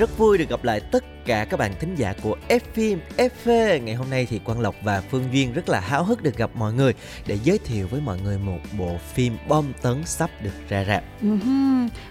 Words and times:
rất 0.00 0.18
vui 0.18 0.38
được 0.38 0.48
gặp 0.48 0.64
lại 0.64 0.80
tất 0.80 1.04
cả 1.24 1.44
các 1.44 1.56
bạn 1.56 1.72
thính 1.80 1.94
giả 1.94 2.14
của 2.22 2.36
F 2.48 2.60
phim 2.72 2.98
FV. 3.16 3.82
Ngày 3.82 3.94
hôm 3.94 4.10
nay 4.10 4.26
thì 4.30 4.38
Quang 4.38 4.60
Lộc 4.60 4.74
và 4.82 5.02
Phương 5.10 5.24
Duyên 5.32 5.52
rất 5.52 5.68
là 5.68 5.80
háo 5.80 6.04
hức 6.04 6.22
được 6.22 6.36
gặp 6.36 6.50
mọi 6.54 6.72
người 6.72 6.94
để 7.26 7.38
giới 7.44 7.58
thiệu 7.58 7.86
với 7.90 8.00
mọi 8.00 8.18
người 8.20 8.38
một 8.38 8.58
bộ 8.78 8.96
phim 9.14 9.36
bom 9.48 9.64
tấn 9.82 10.04
sắp 10.04 10.30
được 10.42 10.68
ra 10.68 10.84
rạp. 10.84 11.04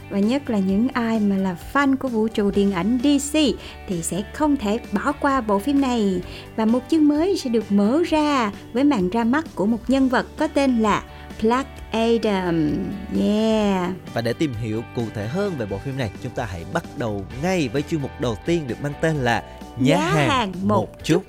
Và 0.09 0.19
nhất 0.19 0.49
là 0.49 0.59
những 0.59 0.87
ai 0.87 1.19
mà 1.19 1.37
là 1.37 1.55
fan 1.73 1.97
của 1.97 2.07
vũ 2.07 2.27
trụ 2.27 2.51
điện 2.51 2.71
ảnh 2.71 2.99
DC 3.03 3.39
thì 3.87 4.01
sẽ 4.01 4.23
không 4.33 4.57
thể 4.57 4.79
bỏ 4.91 5.11
qua 5.11 5.41
bộ 5.41 5.59
phim 5.59 5.81
này. 5.81 6.21
Và 6.55 6.65
một 6.65 6.83
chương 6.89 7.07
mới 7.07 7.37
sẽ 7.37 7.49
được 7.49 7.71
mở 7.71 8.03
ra 8.09 8.51
với 8.73 8.83
màn 8.83 9.09
ra 9.09 9.23
mắt 9.23 9.45
của 9.55 9.65
một 9.65 9.79
nhân 9.87 10.09
vật 10.09 10.25
có 10.37 10.47
tên 10.47 10.79
là 10.79 11.03
Black 11.41 11.69
Adam. 11.91 12.75
Yeah. 13.19 13.91
Và 14.13 14.21
để 14.21 14.33
tìm 14.33 14.53
hiểu 14.53 14.83
cụ 14.95 15.03
thể 15.13 15.27
hơn 15.27 15.55
về 15.57 15.65
bộ 15.65 15.77
phim 15.77 15.97
này, 15.97 16.11
chúng 16.23 16.31
ta 16.31 16.45
hãy 16.45 16.65
bắt 16.73 16.83
đầu 16.97 17.25
ngay 17.43 17.67
với 17.67 17.81
chuyên 17.81 18.01
mục 18.01 18.11
đầu 18.19 18.37
tiên 18.45 18.67
được 18.67 18.81
mang 18.81 18.93
tên 19.01 19.15
là 19.15 19.43
Nhá, 19.77 19.95
Nhá 19.95 20.11
hàng, 20.11 20.29
hàng 20.29 20.51
một 20.51 20.65
một 20.67 21.03
chút. 21.03 21.23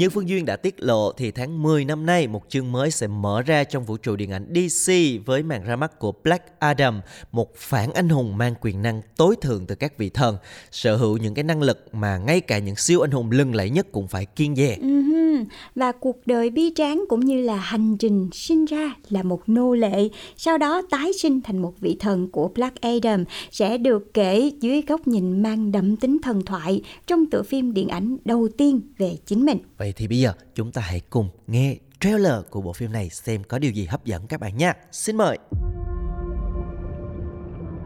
Như 0.00 0.10
Phương 0.10 0.28
Duyên 0.28 0.46
đã 0.46 0.56
tiết 0.56 0.74
lộ 0.78 1.12
thì 1.12 1.30
tháng 1.30 1.62
10 1.62 1.84
năm 1.84 2.06
nay 2.06 2.26
một 2.26 2.42
chương 2.48 2.72
mới 2.72 2.90
sẽ 2.90 3.06
mở 3.06 3.42
ra 3.42 3.64
trong 3.64 3.84
vũ 3.84 3.96
trụ 3.96 4.16
điện 4.16 4.30
ảnh 4.30 4.54
DC 4.54 4.92
với 5.26 5.42
màn 5.42 5.64
ra 5.64 5.76
mắt 5.76 5.98
của 5.98 6.12
Black 6.24 6.44
Adam, 6.58 7.00
một 7.32 7.56
phản 7.56 7.92
anh 7.92 8.08
hùng 8.08 8.38
mang 8.38 8.54
quyền 8.60 8.82
năng 8.82 9.02
tối 9.16 9.36
thượng 9.40 9.66
từ 9.66 9.74
các 9.74 9.98
vị 9.98 10.10
thần, 10.10 10.36
sở 10.70 10.96
hữu 10.96 11.16
những 11.16 11.34
cái 11.34 11.42
năng 11.42 11.62
lực 11.62 11.94
mà 11.94 12.18
ngay 12.18 12.40
cả 12.40 12.58
những 12.58 12.76
siêu 12.76 13.00
anh 13.00 13.10
hùng 13.10 13.30
lừng 13.30 13.54
lẫy 13.54 13.70
nhất 13.70 13.86
cũng 13.92 14.08
phải 14.08 14.26
kiêng 14.26 14.56
dè. 14.56 14.76
Ừm, 14.80 15.44
Và 15.74 15.92
cuộc 15.92 16.26
đời 16.26 16.50
bi 16.50 16.72
tráng 16.76 17.04
cũng 17.08 17.20
như 17.20 17.42
là 17.42 17.56
hành 17.56 17.96
trình 17.96 18.28
sinh 18.32 18.64
ra 18.64 18.94
là 19.08 19.22
một 19.22 19.42
nô 19.46 19.74
lệ, 19.74 20.08
sau 20.36 20.58
đó 20.58 20.82
tái 20.90 21.12
sinh 21.12 21.40
thành 21.40 21.58
một 21.58 21.74
vị 21.80 21.96
thần 22.00 22.30
của 22.30 22.48
Black 22.48 22.80
Adam 22.80 23.24
sẽ 23.50 23.78
được 23.78 24.14
kể 24.14 24.50
dưới 24.60 24.82
góc 24.82 25.08
nhìn 25.08 25.42
mang 25.42 25.72
đậm 25.72 25.96
tính 25.96 26.18
thần 26.22 26.44
thoại 26.44 26.82
trong 27.06 27.26
tựa 27.26 27.42
phim 27.42 27.74
điện 27.74 27.88
ảnh 27.88 28.16
đầu 28.24 28.48
tiên 28.56 28.80
về 28.98 29.16
chính 29.26 29.46
mình. 29.46 29.58
Vậy 29.78 29.89
thì 29.96 30.08
bây 30.08 30.18
giờ 30.18 30.32
chúng 30.54 30.72
ta 30.72 30.82
hãy 30.82 31.00
cùng 31.10 31.28
nghe 31.46 31.76
trailer 32.00 32.34
của 32.50 32.60
bộ 32.60 32.72
phim 32.72 32.92
này 32.92 33.10
xem 33.10 33.44
có 33.44 33.58
điều 33.58 33.72
gì 33.72 33.86
hấp 33.86 34.04
dẫn 34.04 34.26
các 34.26 34.40
bạn 34.40 34.56
nha. 34.56 34.74
Xin 34.92 35.16
mời. 35.16 35.38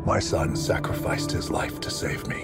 My 0.06 0.20
son 0.20 0.54
sacrificed 0.54 1.34
his 1.36 1.50
life 1.50 1.80
to 1.82 1.88
save 1.88 2.28
me. 2.28 2.36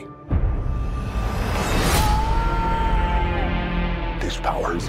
These 4.21 4.41
powers 4.43 4.89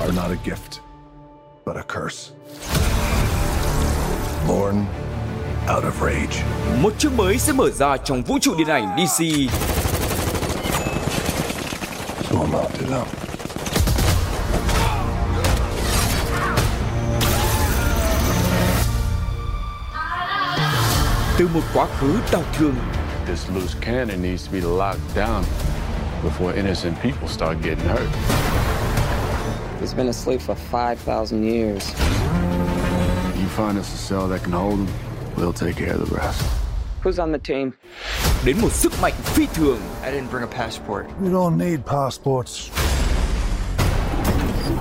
are 0.00 0.12
not 0.12 0.30
a 0.30 0.38
gift, 0.44 0.80
but 1.66 1.76
a 1.76 1.82
curse. 1.82 2.32
Born 4.48 4.86
out 5.68 5.84
of 5.84 5.92
rage. 6.00 6.44
một 6.82 6.92
chương 6.98 7.16
mới 7.16 7.38
sẽ 7.38 7.52
mở 7.52 7.70
ra 7.70 7.96
trong 7.96 8.22
vũ 8.22 8.38
trụ 8.40 8.54
điện 8.58 8.68
ảnh 8.68 8.96
DC 9.06 9.24
Will 12.48 12.62
not 12.62 12.78
do 12.78 12.86
that. 12.86 13.08
từ 21.38 21.48
một 21.48 21.60
quá 21.74 21.86
khứ 22.00 22.18
đau 22.32 22.42
thương 22.52 22.74
This 23.26 23.48
loose 23.48 23.76
cannon 23.80 24.22
needs 24.22 24.46
to 24.46 24.52
be 24.52 24.60
locked 24.60 25.14
down 25.14 25.44
before 26.22 26.56
innocent 26.56 27.02
people 27.02 27.28
start 27.28 27.56
getting 27.62 27.88
hurt. 27.88 28.08
He's 29.80 29.94
been 29.94 30.08
asleep 30.08 30.40
for 30.40 30.54
5,000 30.54 31.44
years. 31.44 31.94
You 33.36 33.48
find 33.48 33.78
us 33.78 33.94
a 33.94 33.98
cell 33.98 34.28
that 34.28 34.42
can 34.42 34.52
hold 34.52 34.78
him, 34.78 34.88
we'll 35.36 35.52
take 35.52 35.76
care 35.76 35.94
of 35.94 36.08
the 36.08 36.16
rest. 36.16 36.67
Who's 37.08 37.18
on 37.18 37.32
the 37.32 37.38
team? 37.38 37.70
đến 38.44 38.60
một 38.60 38.72
sức 38.72 38.92
mạnh 39.02 39.12
phi 39.24 39.46
thường 39.46 39.78
I 40.02 40.10
didn't 40.10 40.30
bring 40.30 40.42
a 40.42 40.64
passport. 40.64 41.06
We 41.20 41.28
don't 41.30 41.56
need 41.58 41.78
passports. 41.86 42.70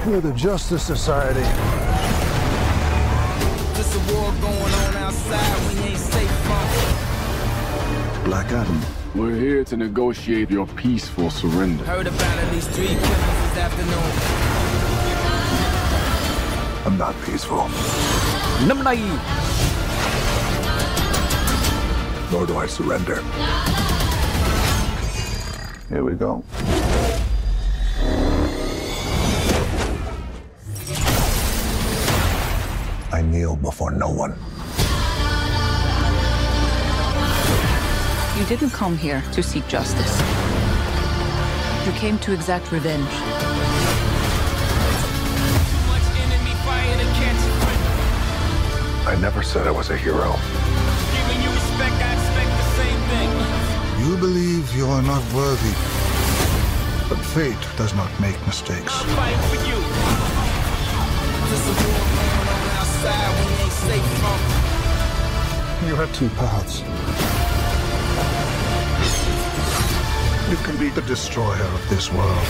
We're 0.05 0.21
the 0.21 0.33
Justice 0.37 0.83
Society. 0.87 1.45
There's 3.73 3.95
a 3.95 4.13
war 4.13 4.33
going 4.41 4.73
on 4.73 4.95
outside 4.95 5.57
we 5.67 5.89
ain't 5.89 5.99
safe 5.99 6.31
from. 6.45 6.67
Black 8.25 8.51
Adam. 8.51 8.81
We're 9.15 9.39
here 9.39 9.63
to 9.63 9.77
negotiate 9.77 10.51
your 10.51 10.67
peaceful 10.67 11.29
surrender. 11.29 11.85
Heard 11.85 12.07
about 12.07 12.37
at 12.43 12.53
least 12.53 12.69
three 12.71 12.87
killings 12.87 13.39
this 13.43 13.57
afternoon. 13.57 14.11
I'm 16.85 16.97
not 16.97 17.15
peaceful, 17.25 17.69
năm 18.67 18.83
nay 18.83 18.97
nor 22.31 22.45
do 22.45 22.57
I 22.57 22.67
surrender. 22.67 23.21
Here 25.89 26.03
we 26.03 26.13
go. 26.13 26.43
I 33.11 33.21
kneel 33.21 33.55
before 33.55 33.91
no 33.91 34.09
one. 34.09 34.35
You 38.37 38.45
didn't 38.45 38.71
come 38.71 38.97
here 38.97 39.23
to 39.31 39.41
seek 39.41 39.67
justice. 39.67 40.21
You 41.85 41.93
came 41.93 42.19
to 42.19 42.33
exact 42.33 42.71
revenge. 42.71 43.09
Much 45.87 46.07
enemy 46.19 46.53
fire 46.65 46.97
to 46.97 47.05
catch 47.15 47.41
a 47.41 47.51
break. 47.63 47.79
I 49.07 49.17
never 49.21 49.41
said 49.41 49.65
I 49.65 49.71
was 49.71 49.89
a 49.89 49.97
hero. 49.97 50.35
You 54.17 54.21
believe 54.21 54.75
you 54.75 54.87
are 54.87 55.03
not 55.03 55.21
worthy. 55.31 55.69
But 57.07 57.23
fate 57.23 57.55
does 57.77 57.93
not 57.93 58.09
make 58.19 58.35
mistakes. 58.47 58.91
I'm 58.91 59.07
fighting 59.09 59.37
for 59.41 59.57
you. 59.57 59.77
There's 61.45 61.67
a 61.67 61.75
war 61.85 62.01
going 62.17 62.47
on 62.49 62.65
outside 62.79 63.29
we 63.37 63.53
ain't 63.61 63.71
safe 63.71 64.09
from. 64.17 64.39
You 65.87 65.93
have 65.97 66.11
two 66.15 66.29
paths. 66.29 66.79
You 70.49 70.57
can 70.65 70.77
be 70.79 70.89
the 70.89 71.03
destroyer 71.03 71.61
of 71.61 71.87
this 71.87 72.11
world. 72.11 72.47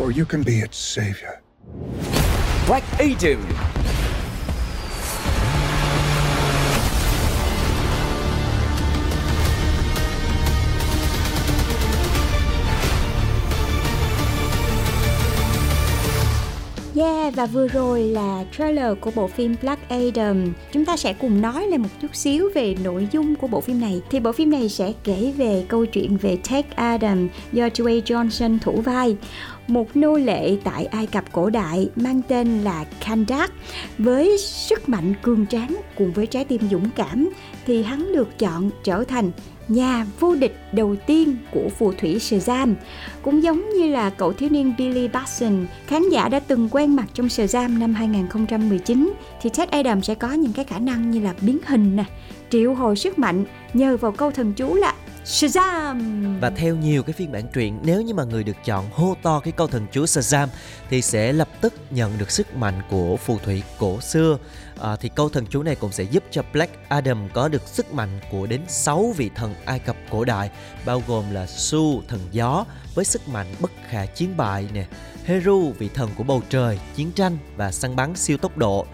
Or 0.00 0.10
you 0.10 0.26
can 0.26 0.42
be 0.42 0.58
its 0.58 0.76
savior. 0.76 1.40
Black 2.66 2.82
Adam 2.98 3.46
Yeah, 16.96 17.34
và 17.34 17.46
vừa 17.46 17.68
rồi 17.68 18.02
là 18.02 18.44
trailer 18.58 18.98
của 19.00 19.10
bộ 19.14 19.26
phim 19.26 19.54
Black 19.62 19.88
Adam. 19.88 20.52
Chúng 20.72 20.84
ta 20.84 20.96
sẽ 20.96 21.12
cùng 21.12 21.40
nói 21.40 21.66
lên 21.66 21.82
một 21.82 21.88
chút 22.02 22.16
xíu 22.16 22.50
về 22.54 22.76
nội 22.84 23.08
dung 23.12 23.36
của 23.36 23.46
bộ 23.46 23.60
phim 23.60 23.80
này. 23.80 24.02
Thì 24.10 24.20
bộ 24.20 24.32
phim 24.32 24.50
này 24.50 24.68
sẽ 24.68 24.92
kể 25.04 25.32
về 25.36 25.64
câu 25.68 25.86
chuyện 25.86 26.16
về 26.16 26.38
Ted 26.50 26.64
Adam 26.74 27.28
do 27.52 27.66
Dwayne 27.68 28.02
Johnson 28.02 28.58
thủ 28.62 28.80
vai. 28.80 29.16
Một 29.66 29.96
nô 29.96 30.16
lệ 30.16 30.56
tại 30.64 30.86
Ai 30.86 31.06
Cập 31.06 31.32
cổ 31.32 31.50
đại 31.50 31.88
mang 31.96 32.20
tên 32.28 32.60
là 32.60 32.84
Kandak 33.06 33.52
với 33.98 34.38
sức 34.38 34.88
mạnh 34.88 35.14
cường 35.22 35.46
tráng 35.46 35.76
cùng 35.98 36.12
với 36.12 36.26
trái 36.26 36.44
tim 36.44 36.60
dũng 36.70 36.90
cảm 36.96 37.30
thì 37.66 37.82
hắn 37.82 38.12
được 38.12 38.38
chọn 38.38 38.70
trở 38.84 39.04
thành 39.04 39.30
nhà 39.68 40.06
vô 40.20 40.34
địch 40.34 40.56
đầu 40.72 40.96
tiên 41.06 41.36
của 41.50 41.68
phù 41.78 41.92
thủy 41.92 42.18
Shazam. 42.18 42.74
Cũng 43.22 43.42
giống 43.42 43.70
như 43.70 43.86
là 43.86 44.10
cậu 44.10 44.32
thiếu 44.32 44.48
niên 44.50 44.74
Billy 44.78 45.08
Batson, 45.08 45.66
khán 45.86 46.08
giả 46.08 46.28
đã 46.28 46.40
từng 46.40 46.68
quen 46.70 46.96
mặt 46.96 47.06
trong 47.14 47.26
Shazam 47.26 47.78
năm 47.78 47.94
2019, 47.94 49.14
thì 49.42 49.50
Ted 49.50 49.68
Adams 49.68 50.06
sẽ 50.06 50.14
có 50.14 50.32
những 50.32 50.52
cái 50.52 50.64
khả 50.64 50.78
năng 50.78 51.10
như 51.10 51.20
là 51.20 51.34
biến 51.40 51.58
hình 51.66 51.96
nè, 51.96 52.04
triệu 52.50 52.74
hồi 52.74 52.96
sức 52.96 53.18
mạnh 53.18 53.44
nhờ 53.74 53.96
vào 53.96 54.12
câu 54.12 54.30
thần 54.30 54.52
chú 54.52 54.74
là 54.74 54.94
Shazam 55.24 56.40
Và 56.40 56.50
theo 56.50 56.76
nhiều 56.76 57.02
cái 57.02 57.12
phiên 57.12 57.32
bản 57.32 57.42
truyện 57.54 57.78
Nếu 57.82 58.02
như 58.02 58.14
mà 58.14 58.24
người 58.24 58.44
được 58.44 58.56
chọn 58.64 58.84
hô 58.92 59.16
to 59.22 59.40
cái 59.40 59.52
câu 59.52 59.66
thần 59.66 59.86
chú 59.92 60.04
Shazam 60.04 60.48
Thì 60.90 61.02
sẽ 61.02 61.32
lập 61.32 61.48
tức 61.60 61.74
nhận 61.90 62.18
được 62.18 62.30
sức 62.30 62.56
mạnh 62.56 62.82
của 62.90 63.16
phù 63.16 63.38
thủy 63.38 63.62
cổ 63.78 64.00
xưa 64.00 64.38
à, 64.84 64.96
Thì 64.96 65.10
câu 65.14 65.28
thần 65.28 65.46
chú 65.46 65.62
này 65.62 65.74
cũng 65.74 65.92
sẽ 65.92 66.04
giúp 66.04 66.24
cho 66.30 66.42
Black 66.52 66.88
Adam 66.88 67.28
có 67.34 67.48
được 67.48 67.62
sức 67.66 67.92
mạnh 67.92 68.20
của 68.30 68.46
đến 68.46 68.60
6 68.68 69.12
vị 69.16 69.30
thần 69.34 69.54
Ai 69.64 69.78
Cập 69.78 69.96
cổ 70.10 70.24
đại 70.24 70.50
Bao 70.86 71.02
gồm 71.06 71.24
là 71.30 71.46
Su, 71.46 72.02
thần 72.08 72.20
gió 72.32 72.64
với 72.94 73.04
sức 73.04 73.28
mạnh 73.28 73.46
bất 73.60 73.70
khả 73.88 74.06
chiến 74.06 74.36
bại 74.36 74.68
nè. 74.72 74.86
Heru, 75.24 75.72
vị 75.78 75.88
thần 75.94 76.10
của 76.16 76.24
bầu 76.24 76.42
trời, 76.48 76.78
chiến 76.94 77.12
tranh 77.12 77.38
và 77.56 77.72
săn 77.72 77.96
bắn 77.96 78.16
siêu 78.16 78.38
tốc 78.38 78.58
độ. 78.58 78.86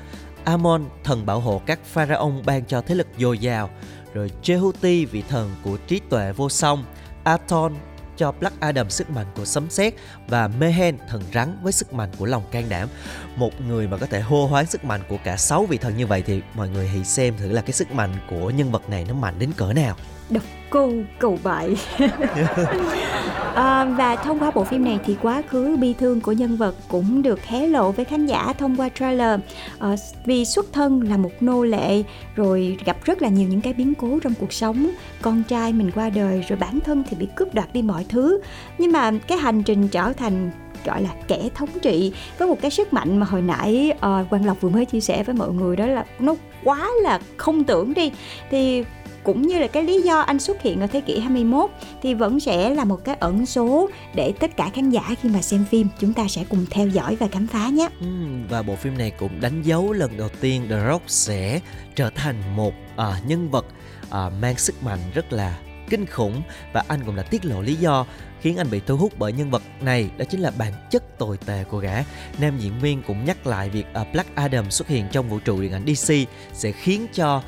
Amon, 0.44 0.84
thần 1.04 1.26
bảo 1.26 1.40
hộ 1.40 1.62
các 1.66 1.84
pharaoh 1.84 2.32
ban 2.46 2.64
cho 2.64 2.80
thế 2.80 2.94
lực 2.94 3.06
dồi 3.18 3.38
dào. 3.38 3.70
Rồi 4.14 4.30
Jehuti 4.42 5.06
vị 5.06 5.22
thần 5.28 5.50
của 5.62 5.76
trí 5.76 6.00
tuệ 6.10 6.32
vô 6.32 6.48
song, 6.48 6.84
Aton 7.24 7.74
cho 8.20 8.32
Black 8.32 8.60
Adam 8.60 8.90
sức 8.90 9.10
mạnh 9.10 9.26
của 9.36 9.44
sấm 9.44 9.70
sét 9.70 9.94
và 10.28 10.48
Mehen 10.48 10.98
thần 11.08 11.22
rắn 11.34 11.56
với 11.62 11.72
sức 11.72 11.92
mạnh 11.92 12.08
của 12.18 12.26
lòng 12.26 12.42
can 12.50 12.68
đảm. 12.68 12.88
Một 13.36 13.60
người 13.60 13.88
mà 13.88 13.96
có 13.96 14.06
thể 14.06 14.20
hô 14.20 14.46
hoán 14.46 14.66
sức 14.66 14.84
mạnh 14.84 15.00
của 15.08 15.18
cả 15.24 15.36
sáu 15.36 15.66
vị 15.66 15.78
thần 15.78 15.96
như 15.96 16.06
vậy 16.06 16.22
thì 16.26 16.42
mọi 16.54 16.68
người 16.68 16.88
hãy 16.88 17.04
xem 17.04 17.34
thử 17.36 17.48
là 17.48 17.62
cái 17.62 17.72
sức 17.72 17.92
mạnh 17.92 18.14
của 18.30 18.50
nhân 18.50 18.70
vật 18.70 18.88
này 18.88 19.04
nó 19.08 19.14
mạnh 19.14 19.34
đến 19.38 19.50
cỡ 19.56 19.72
nào. 19.72 19.96
Độc 20.30 20.42
cô 20.70 20.92
cầu 21.18 21.38
bại 21.42 21.76
à, 23.54 23.84
và 23.84 24.16
thông 24.16 24.38
qua 24.38 24.50
bộ 24.50 24.64
phim 24.64 24.84
này 24.84 24.98
thì 25.04 25.16
quá 25.22 25.42
khứ 25.48 25.76
bi 25.80 25.94
thương 25.98 26.20
của 26.20 26.32
nhân 26.32 26.56
vật 26.56 26.74
cũng 26.88 27.22
được 27.22 27.44
hé 27.44 27.66
lộ 27.66 27.92
với 27.92 28.04
khán 28.04 28.26
giả 28.26 28.52
thông 28.58 28.76
qua 28.76 28.88
trailer. 28.88 29.40
À, 29.78 29.94
vì 30.24 30.44
xuất 30.44 30.72
thân 30.72 31.02
là 31.02 31.16
một 31.16 31.30
nô 31.40 31.64
lệ 31.64 32.02
rồi 32.36 32.78
gặp 32.84 32.96
rất 33.04 33.22
là 33.22 33.28
nhiều 33.28 33.48
những 33.48 33.60
cái 33.60 33.72
biến 33.72 33.94
cố 33.94 34.18
trong 34.22 34.34
cuộc 34.40 34.52
sống. 34.52 34.90
Con 35.22 35.42
trai 35.42 35.72
mình 35.72 35.90
qua 35.94 36.10
đời 36.10 36.44
rồi 36.48 36.58
bản 36.58 36.80
thân 36.80 37.04
thì 37.10 37.16
bị 37.16 37.28
cướp 37.36 37.54
đoạt 37.54 37.72
đi 37.72 37.82
mọi 37.82 38.04
thứ. 38.08 38.40
Nhưng 38.78 38.92
mà 38.92 39.10
cái 39.26 39.38
hành 39.38 39.62
trình 39.62 39.88
trở 39.88 40.12
thành 40.12 40.50
gọi 40.84 41.02
là 41.02 41.10
kẻ 41.28 41.48
thống 41.54 41.68
trị 41.82 42.12
với 42.38 42.48
một 42.48 42.60
cái 42.60 42.70
sức 42.70 42.92
mạnh 42.92 43.18
mà 43.18 43.26
hồi 43.26 43.42
nãy 43.42 43.92
uh, 43.94 44.30
Quang 44.30 44.46
Lộc 44.46 44.60
vừa 44.60 44.68
mới 44.68 44.84
chia 44.84 45.00
sẻ 45.00 45.22
với 45.22 45.34
mọi 45.34 45.50
người 45.50 45.76
đó 45.76 45.86
là 45.86 46.04
nó 46.18 46.34
quá 46.64 46.90
là 47.02 47.20
không 47.36 47.64
tưởng 47.64 47.94
đi. 47.94 48.10
Thì 48.50 48.84
cũng 49.24 49.42
như 49.42 49.58
là 49.58 49.66
cái 49.66 49.82
lý 49.82 50.02
do 50.02 50.18
anh 50.18 50.38
xuất 50.38 50.62
hiện 50.62 50.80
ở 50.80 50.86
thế 50.86 51.00
kỷ 51.00 51.18
21 51.18 51.70
thì 52.02 52.14
vẫn 52.14 52.40
sẽ 52.40 52.70
là 52.70 52.84
một 52.84 53.04
cái 53.04 53.14
ẩn 53.14 53.46
số 53.46 53.88
để 54.14 54.32
tất 54.40 54.56
cả 54.56 54.70
khán 54.74 54.90
giả 54.90 55.14
khi 55.22 55.28
mà 55.28 55.42
xem 55.42 55.64
phim 55.70 55.88
chúng 56.00 56.12
ta 56.12 56.28
sẽ 56.28 56.44
cùng 56.48 56.66
theo 56.70 56.88
dõi 56.88 57.16
và 57.16 57.26
khám 57.26 57.46
phá 57.46 57.68
nhé. 57.68 57.88
Ừ, 58.00 58.06
và 58.48 58.62
bộ 58.62 58.76
phim 58.76 58.98
này 58.98 59.10
cũng 59.10 59.40
đánh 59.40 59.62
dấu 59.62 59.92
lần 59.92 60.16
đầu 60.16 60.28
tiên 60.40 60.66
The 60.70 60.86
Rock 60.88 61.04
sẽ 61.06 61.60
trở 61.94 62.10
thành 62.10 62.56
một 62.56 62.74
à, 62.96 63.20
nhân 63.26 63.50
vật 63.50 63.66
à, 64.10 64.30
mang 64.40 64.56
sức 64.56 64.82
mạnh 64.82 65.00
rất 65.14 65.32
là 65.32 65.58
kinh 65.90 66.06
khủng 66.06 66.42
và 66.72 66.84
anh 66.88 67.00
cũng 67.06 67.16
đã 67.16 67.22
tiết 67.22 67.44
lộ 67.44 67.62
lý 67.62 67.74
do 67.74 68.06
khiến 68.40 68.56
anh 68.56 68.70
bị 68.70 68.80
thu 68.86 68.96
hút 68.96 69.12
bởi 69.18 69.32
nhân 69.32 69.50
vật 69.50 69.62
này 69.80 70.10
đó 70.18 70.24
chính 70.30 70.40
là 70.40 70.50
bản 70.58 70.72
chất 70.90 71.18
tồi 71.18 71.36
tệ 71.46 71.64
của 71.64 71.78
gã. 71.78 72.04
Nam 72.38 72.58
diễn 72.58 72.78
viên 72.80 73.02
cũng 73.02 73.24
nhắc 73.24 73.46
lại 73.46 73.70
việc 73.70 73.86
à, 73.92 74.04
Black 74.12 74.34
Adam 74.34 74.70
xuất 74.70 74.88
hiện 74.88 75.06
trong 75.12 75.28
vũ 75.28 75.38
trụ 75.38 75.60
điện 75.60 75.72
ảnh 75.72 75.94
DC 75.94 76.14
sẽ 76.52 76.72
khiến 76.72 77.06
cho 77.14 77.42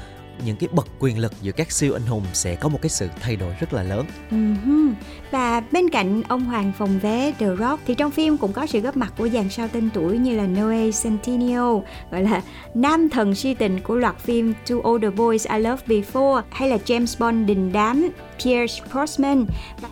những 0.47 0.57
cái 0.57 0.69
bậc 0.73 0.89
quyền 0.99 1.19
lực 1.19 1.33
giữa 1.43 1.53
các 1.53 1.73
siêu 1.73 1.93
anh 1.93 2.07
hùng 2.07 2.25
sẽ 2.33 2.55
có 2.55 2.69
một 2.69 2.79
cái 2.83 2.91
sự 2.91 3.09
thay 3.21 3.37
đổi 3.37 3.55
rất 3.61 3.73
là 3.73 3.83
lớn. 3.83 4.07
Uh-huh. 4.31 4.93
Và 5.31 5.61
bên 5.73 5.89
cạnh 5.89 6.23
ông 6.29 6.45
hoàng 6.45 6.73
phòng 6.79 6.99
vé 6.99 7.33
The 7.39 7.47
Rock, 7.59 7.83
thì 7.87 7.95
trong 7.95 8.11
phim 8.11 8.37
cũng 8.37 8.53
có 8.53 8.67
sự 8.67 8.81
góp 8.81 8.97
mặt 8.97 9.13
của 9.19 9.29
dàn 9.29 9.51
sao 9.51 9.69
tên 9.69 9.91
tuổi 9.95 10.19
như 10.19 10.37
là 10.37 10.47
Noe 10.47 10.91
Centineo, 11.03 11.85
gọi 12.11 12.23
là 12.23 12.43
nam 12.75 13.09
thần 13.09 13.35
si 13.35 13.55
tình 13.55 13.81
của 13.81 13.95
loạt 13.95 14.19
phim 14.19 14.55
To 14.69 14.77
All 14.85 14.99
the 15.03 15.11
Boys 15.11 15.47
I 15.47 15.59
Loved 15.59 15.87
Before, 15.87 16.43
hay 16.51 16.69
là 16.69 16.79
James 16.87 17.17
Bond 17.19 17.49
đình 17.49 17.73
đám 17.73 18.09
Pierce 18.45 18.85
Brosnan 18.93 19.47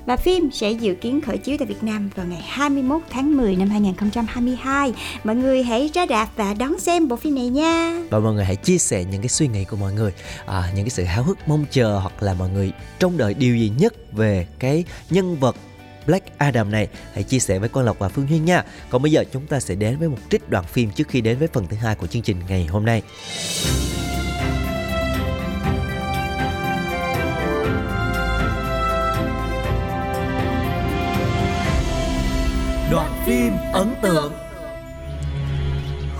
và 0.06 0.16
phim 0.16 0.50
sẽ 0.52 0.70
dự 0.70 0.94
kiến 0.94 1.20
khởi 1.20 1.38
chiếu 1.38 1.56
tại 1.58 1.66
Việt 1.66 1.82
Nam 1.82 2.10
vào 2.14 2.26
ngày 2.26 2.42
21 2.48 3.02
tháng 3.10 3.36
10 3.36 3.56
năm 3.56 3.68
2022. 3.68 4.92
Mọi 5.24 5.36
người 5.36 5.62
hãy 5.62 5.90
ra 5.94 6.06
đạp 6.06 6.28
và 6.36 6.54
đón 6.54 6.78
xem 6.78 7.08
bộ 7.08 7.16
phim 7.16 7.34
này 7.34 7.48
nha. 7.48 8.02
Và 8.10 8.18
mọi 8.18 8.34
người 8.34 8.44
hãy 8.44 8.56
chia 8.56 8.78
sẻ 8.78 9.04
những 9.04 9.22
cái 9.22 9.28
suy 9.28 9.48
nghĩ 9.48 9.64
của 9.64 9.76
mọi 9.76 9.92
người, 9.92 10.12
à, 10.46 10.72
những 10.74 10.84
cái 10.84 10.90
sự 10.90 11.04
háo 11.04 11.24
hức 11.24 11.38
mong 11.46 11.64
chờ 11.70 11.98
hoặc 11.98 12.22
là 12.22 12.34
mọi 12.34 12.48
người 12.48 12.72
trông 12.98 13.16
đợi 13.16 13.34
điều 13.34 13.56
gì 13.56 13.72
nhất 13.78 14.12
về 14.12 14.46
cái 14.58 14.84
nhân 15.10 15.36
vật 15.36 15.56
Black 16.06 16.38
Adam 16.38 16.70
này 16.70 16.88
hãy 17.14 17.22
chia 17.22 17.38
sẻ 17.38 17.58
với 17.58 17.68
Quang 17.68 17.86
Lộc 17.86 17.98
và 17.98 18.08
Phương 18.08 18.26
Huyên 18.26 18.44
nha. 18.44 18.64
Còn 18.90 19.02
bây 19.02 19.12
giờ 19.12 19.24
chúng 19.32 19.46
ta 19.46 19.60
sẽ 19.60 19.74
đến 19.74 19.98
với 19.98 20.08
một 20.08 20.18
trích 20.30 20.50
đoạn 20.50 20.64
phim 20.64 20.90
trước 20.90 21.08
khi 21.08 21.20
đến 21.20 21.38
với 21.38 21.48
phần 21.48 21.66
thứ 21.66 21.76
hai 21.76 21.94
của 21.94 22.06
chương 22.06 22.22
trình 22.22 22.36
ngày 22.48 22.66
hôm 22.66 22.84
nay. 22.84 23.02
Đoạn 32.90 33.22
phim 33.26 33.52
ấn 33.72 33.94
tượng. 34.02 34.32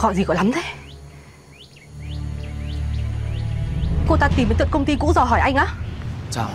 Gọi 0.00 0.14
gì 0.14 0.24
gọi 0.24 0.36
lắm 0.36 0.52
thế? 0.52 0.62
Cô 4.08 4.16
ta 4.16 4.28
tìm 4.36 4.48
đến 4.48 4.58
tận 4.58 4.68
công 4.70 4.84
ty 4.84 4.96
cũ 4.96 5.12
dò 5.14 5.24
hỏi 5.24 5.40
anh 5.40 5.54
á. 5.54 5.66
Sao 6.30 6.48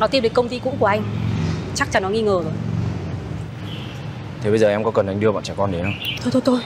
Nó 0.00 0.06
tìm 0.06 0.22
đến 0.22 0.32
công 0.32 0.48
ty 0.48 0.58
cũ 0.58 0.74
của 0.80 0.86
anh. 0.86 1.02
Chắc 1.74 1.90
chắn 1.90 2.02
nó 2.02 2.08
nghi 2.08 2.22
ngờ 2.22 2.40
rồi. 2.44 2.52
Thế 4.40 4.50
bây 4.50 4.58
giờ 4.58 4.68
em 4.68 4.84
có 4.84 4.90
cần 4.90 5.06
anh 5.06 5.20
đưa 5.20 5.32
bọn 5.32 5.42
trẻ 5.42 5.54
con 5.56 5.72
đến 5.72 5.82
không? 5.84 5.94
Thôi 6.22 6.30
thôi 6.32 6.42
thôi. 6.44 6.60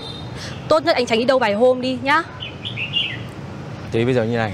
Tốt 0.69 0.85
nhất 0.85 0.97
anh 0.97 1.07
tránh 1.07 1.19
đi 1.19 1.25
đâu 1.25 1.39
vài 1.39 1.55
hôm 1.55 1.81
đi 1.81 1.99
nhá. 2.03 2.23
Thế 3.93 4.05
bây 4.05 4.15
giờ 4.15 4.25
như 4.25 4.37
này. 4.37 4.53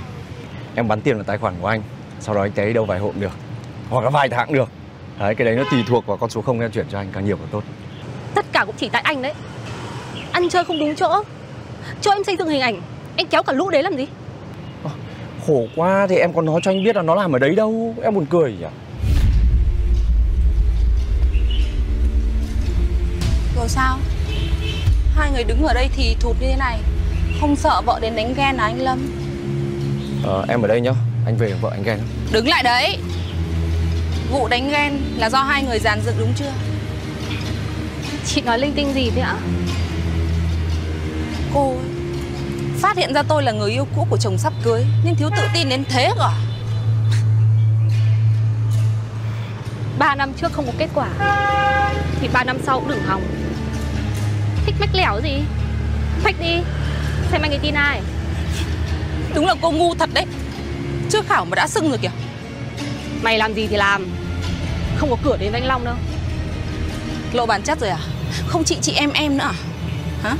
Em 0.75 0.89
bắn 0.89 1.01
tiền 1.01 1.15
vào 1.15 1.25
tài 1.25 1.39
khoản 1.39 1.55
của 1.61 1.67
anh 1.67 1.83
Sau 2.21 2.35
đó 2.35 2.43
anh 2.43 2.53
té 2.53 2.67
đi 2.67 2.73
đâu 2.73 2.85
vài 2.85 2.99
hôm 2.99 3.21
được. 3.21 3.33
Hoặc 3.91 4.05
là 4.05 4.11
vài 4.11 4.29
tháng 4.29 4.53
được 4.53 4.69
Đấy, 5.19 5.35
cái 5.35 5.45
đấy 5.45 5.57
nó 5.57 5.63
tùy 5.71 5.85
thuộc 5.89 6.07
vào 6.07 6.17
con 6.17 6.31
số 6.31 6.43
không 6.43 6.61
em 6.61 6.71
chuyển 6.71 6.87
cho 6.91 6.99
anh 6.99 7.09
càng 7.13 7.25
nhiều 7.25 7.37
càng 7.37 7.49
tốt. 7.51 7.65
Tất 8.35 8.47
cả 8.53 8.65
cũng 8.65 8.75
chỉ 8.79 8.89
tại 8.89 9.03
anh 9.03 9.23
đấy. 9.23 9.33
Ăn 10.33 10.49
chơi 10.49 10.65
không 10.65 10.79
đúng 10.79 10.95
chỗ. 10.95 11.23
Cho 12.01 12.11
em 12.11 12.25
xây 12.25 12.37
dựng 12.37 12.49
hình 12.49 12.61
ảnh 12.61 12.81
Anh 13.17 13.27
kéo 13.27 13.43
cả 13.43 13.53
lũ 13.53 13.71
đấy 13.71 13.83
làm 13.83 13.97
gì? 13.97 14.07
Khổ 15.47 15.67
quá 15.77 16.07
thì 16.11 16.17
em 16.17 16.33
còn 16.33 16.45
nói 16.45 16.61
cho 16.65 16.71
anh 16.71 16.85
biết 16.85 16.97
là 16.97 17.03
nó 17.03 17.15
làm 17.15 17.33
ở 17.33 17.39
đấy 17.39 17.55
đâu? 17.55 17.95
Em 18.03 18.15
buồn 18.15 18.27
cười 18.31 18.53
nhỉ? 18.53 18.67
Rồi 23.57 23.69
sao? 23.69 23.99
Hai 25.15 25.31
người 25.33 25.45
đứng 25.45 25.63
ở 25.63 25.75
đây 25.75 25.89
thì 25.97 26.17
thụt 26.21 26.37
như 26.41 26.47
thế 26.47 26.57
này 26.57 26.79
Không 27.41 27.57
sợ 27.57 27.81
vợ 27.87 27.99
đến 28.03 28.17
đánh 28.17 28.35
ghen 28.37 28.57
à 28.57 28.65
anh 28.65 28.81
Lâm? 28.81 28.99
Ờ 30.25 30.45
em 30.49 30.63
ở 30.63 30.69
đây 30.69 30.81
nhá. 30.81 30.93
Anh 31.27 31.37
về 31.37 31.53
vợ 31.61 31.71
anh 31.73 31.83
ghen 31.83 31.99
Đứng 32.33 32.49
lại 32.49 32.63
đấy 32.63 32.99
Vụ 34.33 34.49
đánh 34.49 34.71
ghen 34.71 35.01
là 35.17 35.31
do 35.31 35.43
hai 35.43 35.63
người 35.63 35.79
dàn 35.79 36.01
dựng 36.07 36.15
đúng 36.19 36.33
chưa? 36.37 36.53
Chị 38.27 38.41
nói 38.41 38.59
linh 38.59 38.73
tinh 38.75 38.95
gì 38.95 39.11
thế 39.11 39.21
ạ? 39.21 39.37
Cô 41.55 41.69
ấy, 41.69 41.87
Phát 42.81 42.97
hiện 42.97 43.15
ra 43.15 43.23
tôi 43.23 43.43
là 43.43 43.53
người 43.53 43.71
yêu 43.71 43.87
cũ 43.97 44.07
của 44.11 44.17
chồng 44.17 44.39
sắp 44.39 44.53
cưới 44.63 44.85
Nhưng 45.05 45.17
thiếu 45.17 45.31
tự 45.37 45.43
tin 45.55 45.69
đến 45.69 45.85
thế 45.85 46.11
cơ 46.19 46.25
à? 46.25 46.35
Ba 49.99 50.15
năm 50.15 50.33
trước 50.35 50.53
không 50.53 50.67
có 50.67 50.73
kết 50.79 50.89
quả 50.95 51.09
Thì 52.21 52.29
ba 52.33 52.45
năm 52.45 52.59
sau 52.67 52.81
cũng 52.81 52.89
đừng 52.89 53.03
hòng. 53.07 53.23
Thích 54.67 54.75
mách 54.81 54.95
lẻo 54.95 55.21
gì? 55.23 55.43
Mách 56.25 56.37
đi 56.41 56.57
Xem 57.33 57.43
anh 57.43 57.51
ấy 57.51 57.59
tin 57.63 57.75
ai. 57.75 58.01
Đúng 59.35 59.47
là 59.47 59.55
cô 59.63 59.71
ngu 59.71 59.95
thật 59.95 60.11
đấy. 60.15 60.27
Chưa 61.11 61.23
khảo 61.23 61.45
mà 61.45 61.55
đã 61.55 61.67
sưng 61.67 61.89
rồi 61.89 61.99
kìa. 61.99 62.11
Mày 63.23 63.39
làm 63.39 63.55
gì 63.55 63.67
thì 63.67 63.77
làm 63.77 64.22
Không 65.03 65.11
có 65.11 65.17
cửa 65.23 65.37
đến 65.37 65.53
với 65.53 65.61
anh 65.61 65.69
Long 65.69 65.85
đâu. 65.85 65.95
Lộ 67.33 67.47
bản 67.47 67.63
chất 67.63 67.81
rồi 67.81 67.91
à? 67.91 67.99
Không 68.47 68.65
chị 68.65 68.79
chị 68.83 68.93
em 68.93 69.13
em 69.13 69.39
nữa 69.39 69.45
à? 69.45 69.55
Hả? 70.23 70.37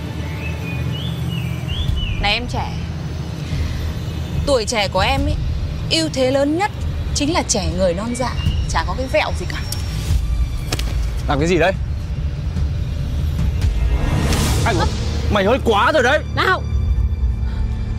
Này 2.21 2.35
em 2.35 2.47
trẻ 2.49 2.73
Tuổi 4.47 4.65
trẻ 4.65 4.89
của 4.89 5.01
em 5.01 5.21
ấy 5.27 5.35
ưu 5.91 6.09
thế 6.13 6.31
lớn 6.31 6.59
nhất 6.59 6.71
Chính 7.15 7.33
là 7.33 7.43
trẻ 7.49 7.67
người 7.77 7.95
non 7.95 8.15
dạ 8.17 8.35
Chả 8.71 8.85
có 8.87 8.95
cái 8.99 9.07
vẹo 9.13 9.33
gì 9.39 9.47
cả. 9.53 9.59
Làm 11.29 11.39
cái 11.39 11.49
gì 11.49 11.59
đấy? 11.59 11.73
Anh 14.65 14.77
Mày 15.33 15.45
hơi 15.45 15.59
quá 15.65 15.93
rồi 15.93 16.03
đấy. 16.03 16.19
Nào 16.35 16.63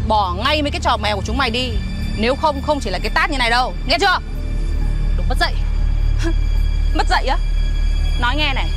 Bỏ 0.08 0.36
ngay 0.46 0.62
mấy 0.62 0.72
cái 0.72 0.82
trò 0.84 0.98
mèo 0.98 1.15
của 1.15 1.24
chúng 1.25 1.38
mày 1.38 1.50
đi. 1.50 1.70
Nếu 2.17 2.36
không 2.36 2.62
không 2.62 2.79
chỉ 2.79 2.89
là 2.89 3.00
cái 3.00 3.12
tát 3.15 3.32
như 3.32 3.38
này 3.38 3.50
đâu. 3.50 3.74
Nghe 3.88 3.98
chưa? 4.00 4.20
Đúng 5.17 5.27
mất 5.29 5.38
dậy 5.39 5.53
Mất 6.93 7.07
dậy 7.09 7.25
á. 7.27 7.38
Nói 8.21 8.35
nghe 8.35 8.53
này, 8.53 8.69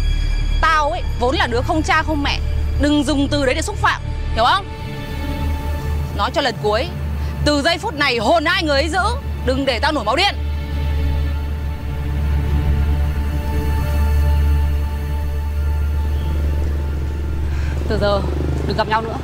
Tao 0.60 0.90
ấy 0.90 1.02
vốn 1.20 1.36
là 1.36 1.46
đứa 1.46 1.60
không 1.60 1.82
cha 1.82 2.02
không 2.02 2.22
mẹ, 2.22 2.40
Đừng 2.80 3.04
dùng 3.04 3.28
từ 3.30 3.46
đấy 3.46 3.54
để 3.54 3.62
xúc 3.62 3.76
phạm, 3.76 4.02
Hiểu 4.34 4.44
không? 4.44 4.66
Nói 6.16 6.30
cho 6.34 6.40
lần 6.40 6.54
cuối, 6.62 6.88
Từ 7.44 7.62
giây 7.62 7.78
phút 7.78 7.94
này 7.94 8.18
hồn 8.18 8.44
ai 8.44 8.62
người 8.62 8.80
ấy 8.80 8.88
giữ, 8.88 9.02
Đừng 9.46 9.64
để 9.64 9.78
tao 9.78 9.92
nổi 9.92 10.04
máu 10.04 10.16
điện. 10.16 10.34
Từ 17.88 17.98
giờ, 17.98 18.20
đừng 18.66 18.76
gặp 18.76 18.88
nhau 18.88 19.02
nữa. 19.02 19.16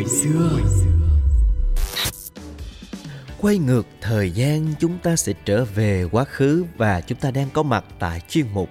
Hồi 0.00 0.08
xưa. 0.08 0.60
Quay 3.40 3.58
ngược 3.58 3.86
thời 4.00 4.30
gian 4.30 4.66
chúng 4.80 4.98
ta 5.02 5.16
sẽ 5.16 5.32
trở 5.44 5.64
về 5.74 6.04
quá 6.12 6.24
khứ 6.24 6.64
và 6.76 7.00
chúng 7.00 7.18
ta 7.18 7.30
đang 7.30 7.48
có 7.52 7.62
mặt 7.62 7.84
tại 7.98 8.20
chuyên 8.28 8.46
mục 8.54 8.68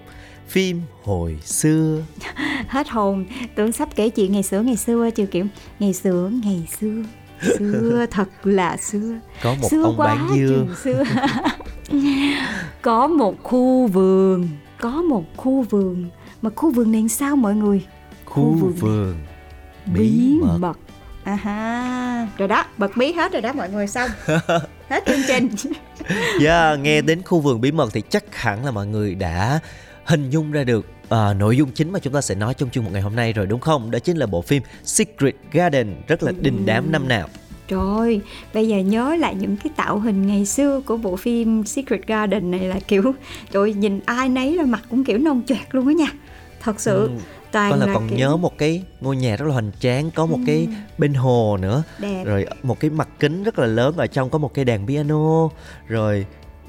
phim 0.48 0.82
hồi 1.02 1.38
xưa. 1.44 2.02
Hết 2.68 2.88
hồn. 2.88 3.26
Tưởng 3.54 3.72
sắp 3.72 3.88
kể 3.96 4.08
chuyện 4.08 4.32
ngày 4.32 4.42
xưa 4.42 4.62
ngày 4.62 4.76
xưa 4.76 5.10
chưa 5.10 5.26
kiểu 5.26 5.46
ngày 5.78 5.92
xưa 5.92 6.30
ngày 6.44 6.66
xưa. 6.80 7.02
Xưa 7.58 8.06
thật 8.10 8.28
là 8.44 8.76
xưa. 8.76 9.18
Có 9.42 9.54
một 9.54 9.68
xưa 9.70 9.82
ông 9.82 9.94
quá 9.96 10.14
bán 10.14 10.28
dưa. 10.36 10.66
xưa. 10.82 11.04
Có 12.82 13.06
một 13.06 13.42
khu 13.42 13.86
vườn. 13.86 14.48
Có 14.80 15.02
một 15.02 15.24
khu 15.36 15.62
vườn. 15.62 16.10
Mà 16.42 16.50
khu 16.56 16.70
vườn 16.70 16.92
này 16.92 17.08
sao 17.08 17.36
mọi 17.36 17.54
người? 17.54 17.86
Khu 18.24 18.54
vườn 18.54 18.72
vườn. 18.72 19.14
Bí 19.94 20.38
mật 20.58 20.74
à 21.24 21.34
ha 21.34 22.26
rồi 22.38 22.48
đó 22.48 22.64
bật 22.78 22.96
mí 22.98 23.12
hết 23.12 23.32
rồi 23.32 23.42
đó 23.42 23.52
mọi 23.52 23.70
người 23.70 23.86
xong. 23.86 24.10
Hết 24.88 25.04
chương 25.06 25.22
trình. 25.28 25.48
Yeah, 26.40 26.80
nghe 26.80 27.00
đến 27.00 27.22
khu 27.22 27.40
vườn 27.40 27.60
bí 27.60 27.72
mật 27.72 27.90
thì 27.92 28.02
chắc 28.10 28.36
hẳn 28.36 28.64
là 28.64 28.70
mọi 28.70 28.86
người 28.86 29.14
đã 29.14 29.60
hình 30.04 30.30
dung 30.30 30.52
ra 30.52 30.64
được 30.64 30.86
à, 31.08 31.34
nội 31.34 31.56
dung 31.56 31.70
chính 31.70 31.92
mà 31.92 31.98
chúng 31.98 32.12
ta 32.12 32.20
sẽ 32.20 32.34
nói 32.34 32.54
trong 32.54 32.70
chương 32.70 32.84
một 32.84 32.90
ngày 32.92 33.02
hôm 33.02 33.16
nay 33.16 33.32
rồi 33.32 33.46
đúng 33.46 33.60
không? 33.60 33.90
Đó 33.90 33.98
chính 33.98 34.16
là 34.16 34.26
bộ 34.26 34.42
phim 34.42 34.62
Secret 34.84 35.34
Garden 35.52 35.94
rất 36.08 36.22
là 36.22 36.32
đình 36.40 36.66
đám 36.66 36.92
năm 36.92 37.08
nào. 37.08 37.28
Trời, 37.68 38.20
bây 38.54 38.68
giờ 38.68 38.78
nhớ 38.78 39.16
lại 39.16 39.34
những 39.34 39.56
cái 39.56 39.72
tạo 39.76 39.98
hình 39.98 40.26
ngày 40.26 40.46
xưa 40.46 40.80
của 40.86 40.96
bộ 40.96 41.16
phim 41.16 41.64
Secret 41.64 42.06
Garden 42.06 42.50
này 42.50 42.60
là 42.60 42.76
kiểu 42.88 43.14
Trời 43.52 43.74
nhìn 43.74 44.00
ai 44.04 44.28
nấy 44.28 44.54
là 44.54 44.64
mặt 44.64 44.80
cũng 44.90 45.04
kiểu 45.04 45.18
non 45.18 45.42
choẹt 45.46 45.66
luôn 45.70 45.86
á 45.86 45.92
nha. 45.92 46.12
Thật 46.60 46.80
sự 46.80 47.06
Ừ, 47.06 47.10
toàn 47.52 47.70
Con 47.70 47.80
là 47.80 47.86
là 47.86 47.94
còn 47.94 48.08
kiểu... 48.08 48.18
nhớ 48.18 48.36
một 48.36 48.58
cái 48.58 48.82
ngôi 49.00 49.16
nhà 49.16 49.36
rất 49.36 49.46
là 49.46 49.52
hoành 49.52 49.70
tráng 49.80 50.10
có 50.10 50.26
một 50.26 50.38
cái 50.46 50.68
bên 50.98 51.14
hồ 51.14 51.56
nữa. 51.56 51.82
Đẹp. 51.98 52.24
rồi 52.24 52.46
một 52.62 52.80
cái 52.80 52.90
mặt 52.90 53.08
kính 53.20 53.42
rất 53.42 53.58
là 53.58 53.66
lớn 53.66 53.96
ở 53.96 54.06
trong 54.06 54.30
có 54.30 54.38
một 54.38 54.54
cây 54.54 54.64
đàn 54.64 54.86
piano. 54.86 55.48
Rồi 55.86 56.26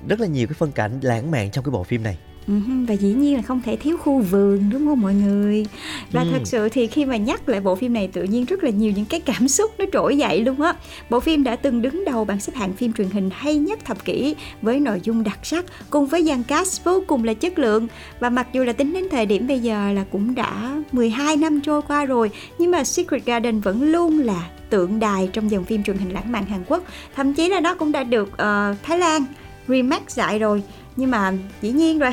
rất 0.07 0.19
là 0.19 0.27
nhiều 0.27 0.47
cái 0.47 0.53
phân 0.53 0.71
cảnh 0.71 0.99
lãng 1.01 1.31
mạn 1.31 1.51
trong 1.51 1.65
cái 1.65 1.71
bộ 1.71 1.83
phim 1.83 2.03
này. 2.03 2.17
Ừ, 2.25 2.30
và 2.47 2.93
dĩ 2.93 3.13
nhiên 3.13 3.35
là 3.35 3.41
không 3.41 3.61
thể 3.65 3.75
thiếu 3.75 3.97
khu 3.97 4.19
vườn 4.19 4.69
đúng 4.69 4.85
không 4.85 5.01
mọi 5.01 5.13
người? 5.13 5.65
Và 6.11 6.21
Ừ. 6.21 6.27
thật 6.31 6.41
sự 6.45 6.69
thì 6.69 6.87
khi 6.87 7.05
mà 7.05 7.17
nhắc 7.17 7.49
lại 7.49 7.59
bộ 7.59 7.75
phim 7.75 7.93
này 7.93 8.07
tự 8.07 8.23
nhiên 8.23 8.45
rất 8.45 8.63
là 8.63 8.69
nhiều 8.69 8.91
những 8.95 9.05
cái 9.05 9.19
cảm 9.19 9.47
xúc 9.47 9.71
nó 9.77 9.85
trỗi 9.93 10.17
dậy 10.17 10.41
luôn 10.43 10.61
á. 10.61 10.73
Bộ 11.09 11.19
phim 11.19 11.43
đã 11.43 11.55
từng 11.55 11.81
đứng 11.81 12.05
đầu 12.05 12.25
bảng 12.25 12.39
xếp 12.39 12.53
hạng 12.55 12.73
phim 12.73 12.93
truyền 12.93 13.09
hình 13.09 13.29
hay 13.33 13.55
nhất 13.55 13.79
thập 13.85 14.05
kỷ 14.05 14.35
với 14.61 14.79
nội 14.79 14.99
dung 15.03 15.23
đặc 15.23 15.39
sắc 15.43 15.65
cùng 15.89 16.05
với 16.05 16.23
dàn 16.23 16.43
cast 16.43 16.83
vô 16.83 17.03
cùng 17.07 17.23
là 17.23 17.33
chất 17.33 17.59
lượng. 17.59 17.87
Và 18.19 18.29
mặc 18.29 18.47
dù 18.53 18.63
là 18.63 18.73
tính 18.73 18.93
đến 18.93 19.07
thời 19.11 19.25
điểm 19.25 19.47
bây 19.47 19.59
giờ 19.59 19.91
là 19.93 20.05
cũng 20.11 20.35
đã 20.35 20.81
12 20.91 21.35
năm 21.37 21.61
trôi 21.61 21.81
qua 21.81 22.05
rồi 22.05 22.29
nhưng 22.59 22.71
mà 22.71 22.83
Secret 22.83 23.25
Garden 23.25 23.59
vẫn 23.59 23.83
luôn 23.91 24.19
là 24.19 24.49
tượng 24.69 24.99
đài 24.99 25.29
trong 25.33 25.51
dòng 25.51 25.63
phim 25.63 25.83
truyền 25.83 25.97
hình 25.97 26.13
lãng 26.13 26.31
mạn 26.31 26.45
Hàn 26.45 26.63
Quốc. 26.67 26.83
Thậm 27.15 27.33
chí 27.33 27.49
là 27.49 27.59
nó 27.59 27.75
cũng 27.75 27.91
đã 27.91 28.03
được 28.03 28.37
ờ, 28.37 28.75
Thái 28.83 28.99
Lan 28.99 29.25
remake 29.67 30.05
lại 30.15 30.39
rồi. 30.39 30.63
Nhưng 30.95 31.11
mà 31.11 31.33
dĩ 31.61 31.71
nhiên 31.71 31.99
rồi 31.99 32.11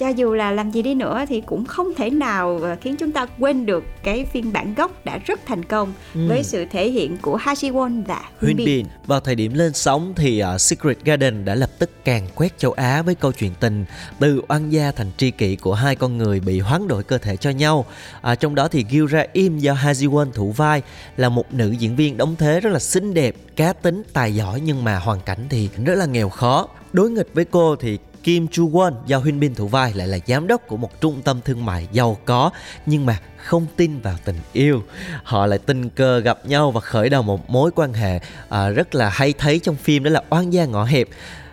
cho 0.00 0.08
dù 0.08 0.34
là 0.34 0.50
làm 0.52 0.70
gì 0.70 0.82
đi 0.82 0.94
nữa 0.94 1.24
thì 1.28 1.40
cũng 1.40 1.64
không 1.64 1.94
thể 1.96 2.10
nào 2.10 2.58
ờ, 2.62 2.76
khiến 2.80 2.96
chúng 2.96 3.12
ta 3.12 3.26
quên 3.38 3.66
được 3.66 3.84
cái 4.02 4.24
phiên 4.24 4.52
bản 4.52 4.74
gốc 4.74 5.04
đã 5.04 5.18
rất 5.18 5.40
thành 5.46 5.64
công 5.64 5.92
Ừ. 6.14 6.20
với 6.28 6.42
sự 6.42 6.64
thể 6.70 6.90
hiện 6.90 7.16
của 7.22 7.36
Ha 7.36 7.54
Ji 7.54 7.72
Won 7.72 8.04
và 8.04 8.22
Huyên 8.40 8.56
Bin. 8.56 8.86
Vào 9.06 9.20
thời 9.20 9.34
điểm 9.34 9.54
lên 9.54 9.72
sóng 9.72 10.12
thì 10.16 10.42
uh, 10.54 10.60
Secret 10.60 11.04
Garden 11.04 11.44
đã 11.44 11.54
lập 11.54 11.70
tức 11.78 11.90
càng 12.04 12.26
quét 12.34 12.58
châu 12.58 12.72
Á 12.72 13.02
với 13.02 13.14
câu 13.14 13.32
chuyện 13.32 13.52
tình 13.60 13.84
từ 14.18 14.42
oan 14.48 14.70
gia 14.70 14.92
thành 14.92 15.10
tri 15.16 15.30
kỷ 15.30 15.56
của 15.56 15.74
hai 15.74 15.96
con 15.96 16.18
người 16.18 16.40
bị 16.40 16.60
hoán 16.60 16.88
đổi 16.88 17.02
cơ 17.02 17.18
thể 17.18 17.36
cho 17.36 17.50
nhau. 17.50 17.84
À, 18.22 18.34
trong 18.34 18.54
đó 18.54 18.68
thì 18.68 18.84
Gil 18.90 19.06
Ra 19.06 19.24
Im 19.32 19.58
do 19.58 19.72
Ha 19.72 19.92
Ji 19.92 20.10
Won 20.10 20.32
thủ 20.32 20.52
vai 20.52 20.82
là 21.16 21.28
một 21.28 21.54
nữ 21.54 21.70
diễn 21.70 21.96
viên 21.96 22.16
đóng 22.16 22.36
thế 22.38 22.60
rất 22.60 22.70
là 22.70 22.78
xinh 22.78 23.14
đẹp, 23.14 23.34
cá 23.56 23.72
tính, 23.72 24.02
tài 24.12 24.34
giỏi 24.34 24.60
nhưng 24.60 24.84
mà 24.84 24.98
hoàn 24.98 25.20
cảnh 25.20 25.46
thì 25.50 25.68
rất 25.84 25.94
là 25.94 26.06
nghèo 26.06 26.28
khó. 26.28 26.68
Đối 26.92 27.10
nghịch 27.10 27.28
với 27.34 27.44
cô 27.44 27.76
thì 27.76 27.98
Kim 28.22 28.48
Chu 28.48 28.70
Won 28.70 28.92
do 29.06 29.18
Huynh 29.18 29.40
Bin 29.40 29.54
thủ 29.54 29.66
vai 29.66 29.92
lại 29.94 30.08
là 30.08 30.18
giám 30.26 30.46
đốc 30.46 30.66
của 30.66 30.76
một 30.76 31.00
trung 31.00 31.22
tâm 31.22 31.40
thương 31.44 31.64
mại 31.64 31.88
giàu 31.92 32.18
có 32.24 32.50
nhưng 32.86 33.06
mà 33.06 33.18
không 33.36 33.66
tin 33.76 34.00
vào 34.00 34.16
tình 34.24 34.36
yêu. 34.52 34.82
Họ 35.22 35.46
lại 35.46 35.58
tình 35.58 35.90
cờ 35.90 36.18
gặp 36.18 36.46
nhau 36.46 36.70
và 36.70 36.80
khởi 36.80 37.08
đầu 37.08 37.22
một 37.22 37.50
mối 37.50 37.70
quan 37.74 37.92
hệ 37.92 38.20
à, 38.48 38.68
rất 38.68 38.94
là 38.94 39.08
hay 39.08 39.32
thấy 39.32 39.58
trong 39.58 39.76
phim 39.76 40.04
đó 40.04 40.10
là 40.10 40.22
oan 40.30 40.52
gia 40.52 40.64
ngõ 40.64 40.84
hẹp. 40.84 41.08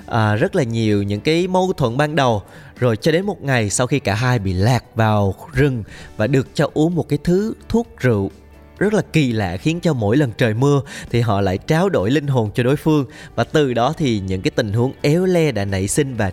À, 0.06 0.36
rất 0.36 0.56
là 0.56 0.64
nhiều 0.64 1.04
những 1.04 1.22
cái 1.22 1.48
mâu 1.48 1.74
thuẫn 1.74 1.98
ban 1.98 2.16
đầu 2.16 2.42
rồi 2.80 2.98
cho 2.98 3.12
đến 3.12 3.26
một 3.26 3.42
ngày 3.42 3.70
sau 3.70 3.88
khi 3.88 4.00
cả 4.00 4.16
hai 4.16 4.40
bị 4.40 4.54
lạc 4.54 4.84
vào 4.96 5.36
rừng 5.54 5.84
và 6.18 6.28
được 6.28 6.48
cho 6.54 6.70
uống 6.74 6.96
một 6.96 7.10
cái 7.10 7.20
thứ 7.24 7.54
thuốc 7.70 7.88
rượu 8.00 8.32
rất 8.78 8.94
là 8.94 9.02
kỳ 9.14 9.32
lạ 9.32 9.58
khiến 9.58 9.80
cho 9.80 9.94
mỗi 9.94 10.18
lần 10.18 10.32
trời 10.38 10.54
mưa 10.54 10.82
thì 11.10 11.22
họ 11.22 11.42
lại 11.42 11.60
tráo 11.68 11.90
đổi 11.90 12.12
linh 12.12 12.28
hồn 12.28 12.50
cho 12.56 12.64
đối 12.64 12.76
phương. 12.76 13.06
Và 13.36 13.44
từ 13.44 13.74
đó 13.74 13.94
thì 13.98 14.20
những 14.20 14.42
cái 14.42 14.52
tình 14.52 14.74
huống 14.74 14.94
éo 15.02 15.26
le 15.26 15.52
đã 15.52 15.66
nảy 15.66 15.88
sinh 15.88 16.16
và 16.16 16.32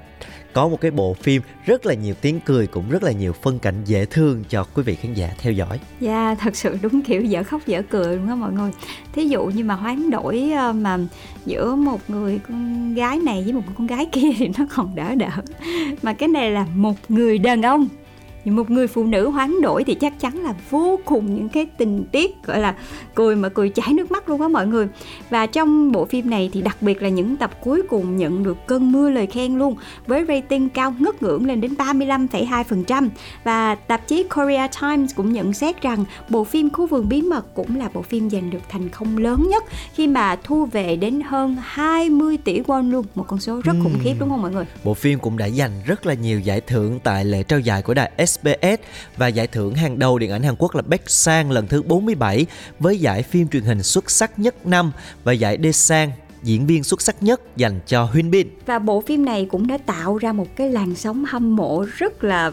có 0.52 0.68
một 0.68 0.80
cái 0.80 0.90
bộ 0.90 1.14
phim 1.14 1.42
rất 1.66 1.86
là 1.86 1.94
nhiều 1.94 2.14
tiếng 2.20 2.40
cười 2.40 2.66
cũng 2.66 2.90
rất 2.90 3.02
là 3.02 3.12
nhiều 3.12 3.32
phân 3.32 3.58
cảnh 3.58 3.74
dễ 3.84 4.04
thương 4.04 4.44
cho 4.48 4.64
quý 4.74 4.82
vị 4.82 4.94
khán 4.94 5.14
giả 5.14 5.30
theo 5.38 5.52
dõi. 5.52 5.80
Dạ, 6.00 6.34
thật 6.40 6.56
sự 6.56 6.78
đúng 6.82 7.02
kiểu 7.02 7.22
dở 7.22 7.42
khóc 7.42 7.66
dở 7.66 7.82
cười 7.90 8.16
luôn 8.16 8.28
á 8.28 8.34
mọi 8.34 8.52
người. 8.52 8.70
Thí 9.14 9.24
dụ 9.28 9.44
như 9.46 9.64
mà 9.64 9.74
hoán 9.74 10.10
đổi 10.10 10.50
ờ, 10.56 10.72
mà 10.72 10.98
giữa 11.46 11.74
một 11.74 12.00
người 12.08 12.40
con 12.48 12.94
gái 12.94 13.18
này 13.18 13.42
với 13.42 13.52
một 13.52 13.62
con 13.78 13.86
gái 13.86 14.06
kia 14.12 14.28
thì 14.36 14.48
nó 14.58 14.66
còn 14.76 14.94
đỡ 14.94 15.14
đỡ. 15.14 15.30
Mà 16.02 16.12
cái 16.12 16.28
này 16.28 16.50
là 16.50 16.66
một 16.74 16.96
người 17.08 17.38
đàn 17.38 17.62
ông 17.62 17.88
một 18.44 18.70
người 18.70 18.86
phụ 18.86 19.04
nữ 19.04 19.28
hoán 19.28 19.60
đổi 19.60 19.84
thì 19.84 19.94
chắc 19.94 20.20
chắn 20.20 20.42
là 20.42 20.54
vô 20.70 20.98
cùng 21.04 21.34
những 21.34 21.48
cái 21.48 21.66
tình 21.66 22.04
tiết 22.12 22.42
gọi 22.46 22.60
là 22.60 22.74
cười 23.14 23.36
mà 23.36 23.48
cười 23.48 23.68
chảy 23.68 23.92
nước 23.92 24.10
mắt 24.10 24.28
luôn 24.28 24.40
á 24.40 24.48
mọi 24.48 24.66
người. 24.66 24.88
Và 25.30 25.46
trong 25.46 25.92
bộ 25.92 26.04
phim 26.04 26.30
này 26.30 26.50
thì 26.52 26.62
đặc 26.62 26.82
biệt 26.82 27.02
là 27.02 27.08
những 27.08 27.36
tập 27.36 27.50
cuối 27.60 27.82
cùng 27.88 28.16
nhận 28.16 28.42
được 28.42 28.66
cơn 28.66 28.92
mưa 28.92 29.10
lời 29.10 29.26
khen 29.26 29.58
luôn 29.58 29.76
với 30.06 30.24
rating 30.28 30.68
cao 30.68 30.94
ngất 30.98 31.22
ngưỡng 31.22 31.46
lên 31.46 31.60
đến 31.60 31.74
35,2% 31.74 33.08
và 33.44 33.74
tạp 33.74 34.08
chí 34.08 34.22
Korea 34.22 34.68
Times 34.80 35.14
cũng 35.14 35.32
nhận 35.32 35.52
xét 35.52 35.82
rằng 35.82 36.04
bộ 36.28 36.44
phim 36.44 36.70
Khu 36.70 36.86
vườn 36.86 37.08
bí 37.08 37.22
mật 37.22 37.54
cũng 37.54 37.76
là 37.76 37.88
bộ 37.94 38.02
phim 38.02 38.30
giành 38.30 38.50
được 38.50 38.58
thành 38.68 38.88
công 38.88 39.18
lớn 39.18 39.48
nhất 39.48 39.64
khi 39.94 40.06
mà 40.06 40.36
thu 40.44 40.64
về 40.64 40.96
đến 40.96 41.20
hơn 41.20 41.56
20 41.60 42.36
tỷ 42.44 42.60
won 42.60 42.90
luôn 42.90 43.06
một 43.14 43.24
con 43.28 43.40
số 43.40 43.60
rất 43.64 43.72
khủng 43.82 43.98
khiếp 44.02 44.14
đúng 44.18 44.28
không 44.28 44.42
mọi 44.42 44.52
người? 44.52 44.64
Bộ 44.84 44.94
phim 44.94 45.18
cũng 45.18 45.38
đã 45.38 45.48
giành 45.48 45.70
rất 45.86 46.06
là 46.06 46.14
nhiều 46.14 46.40
giải 46.40 46.60
thưởng 46.60 47.00
tại 47.04 47.24
lễ 47.24 47.42
trao 47.42 47.60
giải 47.60 47.82
của 47.82 47.94
đài 47.94 48.10
SBS 48.34 48.80
và 49.16 49.28
giải 49.28 49.46
thưởng 49.46 49.74
hàng 49.74 49.98
đầu 49.98 50.18
điện 50.18 50.30
ảnh 50.30 50.42
Hàn 50.42 50.54
Quốc 50.58 50.74
là 50.74 50.82
Baek 50.82 51.10
Sang 51.10 51.50
lần 51.50 51.66
thứ 51.66 51.82
47 51.82 52.46
với 52.78 52.98
giải 52.98 53.22
phim 53.22 53.48
truyền 53.48 53.62
hình 53.62 53.82
xuất 53.82 54.10
sắc 54.10 54.38
nhất 54.38 54.66
năm 54.66 54.92
và 55.24 55.32
giải 55.32 55.58
Daesang 55.62 56.12
diễn 56.42 56.66
viên 56.66 56.84
xuất 56.84 57.02
sắc 57.02 57.22
nhất 57.22 57.56
dành 57.56 57.80
cho 57.86 58.08
Hyun 58.12 58.30
Bin. 58.30 58.48
và 58.66 58.78
bộ 58.78 59.00
phim 59.00 59.24
này 59.24 59.46
cũng 59.50 59.66
đã 59.66 59.78
tạo 59.78 60.18
ra 60.18 60.32
một 60.32 60.56
cái 60.56 60.70
làn 60.70 60.94
sóng 60.94 61.24
hâm 61.24 61.56
mộ 61.56 61.84
rất 61.96 62.24
là, 62.24 62.52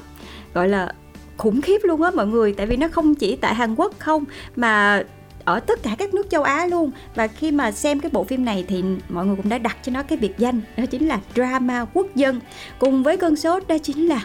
gọi 0.53 0.69
là, 0.69 0.93
khủng 1.38 1.61
khiếp 1.61 1.81
luôn 1.83 2.01
á 2.01 2.11
mọi 2.11 2.27
người. 2.27 2.53
Tại 2.53 2.65
vì 2.65 2.77
nó 2.77 2.88
không 2.88 3.15
chỉ 3.15 3.35
tại 3.35 3.55
Hàn 3.55 3.75
Quốc 3.75 3.93
không, 4.00 4.23
mà 4.55 5.03
ở 5.45 5.59
tất 5.59 5.83
cả 5.83 5.95
các 6.00 6.13
nước 6.13 6.29
châu 6.29 6.43
Á 6.43 6.65
luôn. 6.65 6.91
Và 7.15 7.27
khi 7.27 7.51
mà 7.51 7.71
xem 7.71 8.00
cái 8.00 8.11
bộ 8.13 8.23
phim 8.23 8.45
này 8.45 8.65
thì 8.67 8.83
mọi 9.09 9.25
người 9.25 9.35
cũng 9.35 9.50
đã 9.50 9.57
đặt 9.57 9.77
cho 9.83 9.91
nó 9.91 10.03
cái 10.03 10.17
biệt 10.17 10.33
danh, 10.38 10.61
đó 10.77 10.85
chính 10.85 11.07
là 11.07 11.19
drama 11.35 11.85
quốc 11.93 12.15
dân. 12.15 12.39
Cùng 12.79 13.03
với 13.03 13.17
cơn 13.17 13.35
sốt 13.35 13.67
đó 13.67 13.77
chính 13.83 14.07
là 14.07 14.21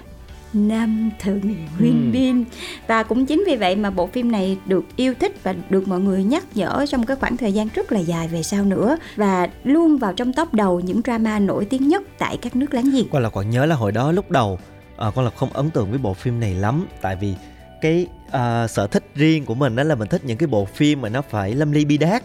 nam 0.56 1.10
thần 1.18 1.40
Huyên 1.78 2.12
Bin 2.12 2.44
và 2.86 3.02
cũng 3.02 3.26
chính 3.26 3.44
vì 3.46 3.56
vậy 3.56 3.76
mà 3.76 3.90
bộ 3.90 4.06
phim 4.06 4.32
này 4.32 4.58
được 4.66 4.84
yêu 4.96 5.14
thích 5.20 5.36
và 5.42 5.54
được 5.70 5.88
mọi 5.88 6.00
người 6.00 6.24
nhắc 6.24 6.44
nhở 6.54 6.86
trong 6.88 7.06
cái 7.06 7.16
khoảng 7.16 7.36
thời 7.36 7.52
gian 7.52 7.68
rất 7.74 7.92
là 7.92 8.00
dài 8.00 8.28
về 8.28 8.42
sau 8.42 8.64
nữa 8.64 8.96
và 9.16 9.48
luôn 9.64 9.96
vào 9.96 10.12
trong 10.12 10.32
top 10.32 10.54
đầu 10.54 10.80
những 10.80 11.00
drama 11.04 11.38
nổi 11.38 11.64
tiếng 11.64 11.88
nhất 11.88 12.02
tại 12.18 12.36
các 12.42 12.56
nước 12.56 12.74
láng 12.74 12.90
giềng. 12.92 13.08
Con 13.08 13.22
là 13.22 13.30
còn 13.30 13.50
nhớ 13.50 13.66
là 13.66 13.74
hồi 13.74 13.92
đó 13.92 14.12
lúc 14.12 14.30
đầu 14.30 14.58
à, 14.96 15.10
con 15.14 15.24
là 15.24 15.30
không 15.30 15.52
ấn 15.52 15.70
tượng 15.70 15.90
với 15.90 15.98
bộ 15.98 16.14
phim 16.14 16.40
này 16.40 16.54
lắm 16.54 16.86
tại 17.00 17.16
vì 17.16 17.34
cái 17.80 18.06
à, 18.30 18.66
sở 18.68 18.86
thích 18.86 19.04
riêng 19.14 19.44
của 19.44 19.54
mình 19.54 19.76
đó 19.76 19.82
là 19.82 19.94
mình 19.94 20.08
thích 20.08 20.24
những 20.24 20.38
cái 20.38 20.46
bộ 20.46 20.64
phim 20.64 21.00
mà 21.00 21.08
nó 21.08 21.22
phải 21.22 21.54
lâm 21.54 21.72
ly 21.72 21.84
bi 21.84 21.98
đát. 21.98 22.22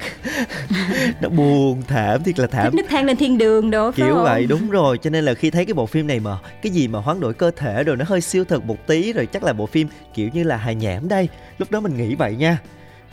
Nó 1.22 1.30
buồn 1.30 1.82
thảm 1.88 2.24
thiệt 2.24 2.40
là 2.40 2.48
thảm. 2.48 2.64
Thích 2.64 2.78
nước 2.78 2.90
thang 2.90 3.06
lên 3.06 3.18
thiên 3.18 3.38
đường 3.38 3.72
phải 3.72 3.92
kiểu 3.96 4.16
không? 4.16 4.24
vậy 4.24 4.46
đúng 4.46 4.70
rồi. 4.70 4.98
Cho 4.98 5.10
nên 5.10 5.26
là 5.26 5.34
khi 5.34 5.52
thấy 5.52 5.66
cái 5.66 5.74
bộ 5.74 5.86
phim 5.86 6.08
này 6.08 6.20
mà 6.20 6.38
cái 6.62 6.72
gì 6.72 6.88
mà 6.88 7.00
hoán 7.00 7.20
đổi 7.20 7.34
cơ 7.34 7.52
thể 7.52 7.84
rồi 7.84 7.98
nó 7.98 8.06
hơi 8.08 8.22
siêu 8.22 8.46
thực 8.46 8.66
một 8.66 8.88
tí 8.88 9.14
rồi 9.14 9.26
chắc 9.26 9.44
là 9.44 9.54
bộ 9.54 9.66
phim 9.66 9.88
kiểu 10.14 10.30
như 10.34 10.44
là 10.44 10.58
hài 10.58 10.76
nhảm 10.76 11.08
đây. 11.08 11.30
Lúc 11.58 11.72
đó 11.72 11.80
mình 11.80 11.98
nghĩ 11.98 12.16
vậy 12.16 12.36
nha. 12.36 12.58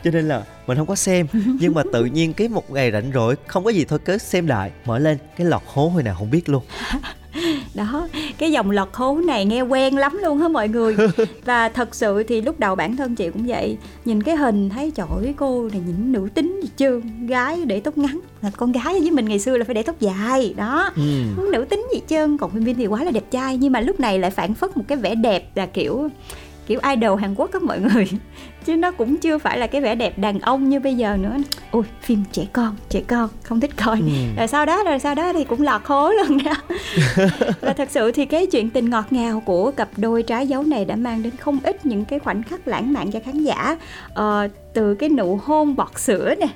Cho 0.03 0.11
nên 0.11 0.27
là 0.27 0.43
mình 0.67 0.77
không 0.77 0.87
có 0.87 0.95
xem. 0.95 1.27
Nhưng 1.59 1.73
mà 1.73 1.83
tự 1.93 2.05
nhiên 2.05 2.33
cái 2.33 2.47
một 2.47 2.71
ngày 2.71 2.91
rảnh 2.91 3.11
rỗi 3.13 3.35
không 3.47 3.63
có 3.63 3.69
gì 3.69 3.85
thôi 3.85 3.99
cứ 4.05 4.17
xem 4.17 4.47
lại 4.47 4.71
mở 4.85 4.99
lên 4.99 5.17
cái 5.37 5.47
lọt 5.47 5.61
hố 5.65 5.87
hồi 5.87 6.03
nào 6.03 6.15
không 6.15 6.31
biết 6.31 6.49
luôn 6.49 6.63
đó 7.75 8.07
cái 8.37 8.51
dòng 8.51 8.71
lọt 8.71 8.89
hố 8.93 9.15
này 9.25 9.45
nghe 9.45 9.61
quen 9.61 9.97
lắm 9.97 10.19
luôn 10.23 10.37
hả 10.37 10.47
mọi 10.47 10.67
người? 10.67 10.95
Và 11.45 11.69
thật 11.69 11.95
sự 11.95 12.23
thì 12.23 12.41
lúc 12.41 12.59
đầu 12.59 12.75
bản 12.75 12.95
thân 12.95 13.15
chị 13.15 13.29
cũng 13.29 13.47
vậy 13.47 13.77
nhìn 14.05 14.23
cái 14.23 14.35
hình 14.35 14.69
thấy 14.69 14.91
trời 14.91 15.07
ơi 15.09 15.33
cô 15.37 15.69
này 15.71 15.81
nhìn 15.87 16.11
nữ 16.11 16.27
tính 16.33 16.59
gì 16.63 16.69
chưa? 16.77 17.01
Gái 17.27 17.65
để 17.65 17.79
tóc 17.79 17.97
ngắn 17.97 18.19
là 18.41 18.51
con 18.57 18.71
gái 18.71 18.99
với 18.99 19.11
mình 19.11 19.25
ngày 19.25 19.39
xưa 19.39 19.57
là 19.57 19.65
phải 19.65 19.75
để 19.75 19.83
tóc 19.83 19.99
dài 19.99 20.53
đó. 20.57 20.91
Ừ. 20.95 21.01
nữ 21.51 21.65
tính 21.69 21.87
gì 21.93 22.01
trơn 22.09 22.37
còn 22.37 22.51
phim 22.51 22.63
viên 22.63 22.75
thì 22.75 22.87
quá 22.87 23.03
là 23.03 23.11
đẹp 23.11 23.31
trai 23.31 23.57
nhưng 23.57 23.71
mà 23.71 23.81
lúc 23.81 23.99
này 23.99 24.19
lại 24.19 24.31
phản 24.31 24.53
phất 24.53 24.77
một 24.77 24.83
cái 24.87 24.97
vẻ 24.97 25.15
đẹp 25.15 25.57
là 25.57 25.65
kiểu 25.65 26.09
kiểu 26.69 26.79
idol 26.89 27.21
Hàn 27.21 27.35
Quốc 27.35 27.49
các 27.53 27.63
mọi 27.63 27.79
người. 27.79 28.07
Chứ 28.65 28.75
nó 28.75 28.91
cũng 28.91 29.17
chưa 29.17 29.37
phải 29.37 29.57
là 29.57 29.67
cái 29.67 29.81
vẻ 29.81 29.95
đẹp 29.95 30.19
đàn 30.19 30.39
ông 30.39 30.69
như 30.69 30.79
bây 30.79 30.95
giờ 30.95 31.17
nữa. 31.17 31.37
Ui 31.71 31.83
phim 32.01 32.23
trẻ 32.31 32.45
con 32.53 32.75
trẻ 32.89 33.01
con 33.07 33.29
không 33.43 33.59
thích 33.59 33.71
coi. 33.85 33.99
Ừ. 33.99 34.07
rồi 34.37 34.47
sau 34.47 34.65
đó 34.65 34.83
rồi 34.83 34.99
sau 34.99 35.15
đó 35.15 35.33
thì 35.33 35.43
cũng 35.43 35.61
lọt 35.61 35.81
hố 35.85 36.11
luôn 36.11 36.37
nha. 36.37 36.53
Và 37.61 37.73
thật 37.73 37.89
sự 37.91 38.11
thì 38.11 38.25
cái 38.25 38.47
chuyện 38.47 38.69
tình 38.69 38.89
ngọt 38.89 39.05
ngào 39.09 39.39
của 39.45 39.71
cặp 39.71 39.89
đôi 39.97 40.23
trái 40.23 40.47
dấu 40.47 40.63
này 40.63 40.85
đã 40.85 40.95
mang 40.95 41.23
đến 41.23 41.33
không 41.39 41.59
ít 41.63 41.85
những 41.85 42.05
cái 42.05 42.19
khoảnh 42.19 42.43
khắc 42.43 42.67
lãng 42.67 42.93
mạn 42.93 43.11
cho 43.11 43.19
khán 43.25 43.43
giả. 43.43 43.77
Ờ, 44.13 44.47
từ 44.73 44.95
cái 44.95 45.09
nụ 45.09 45.39
hôn 45.43 45.75
bọt 45.75 45.99
sữa 45.99 46.33
nè 46.39 46.47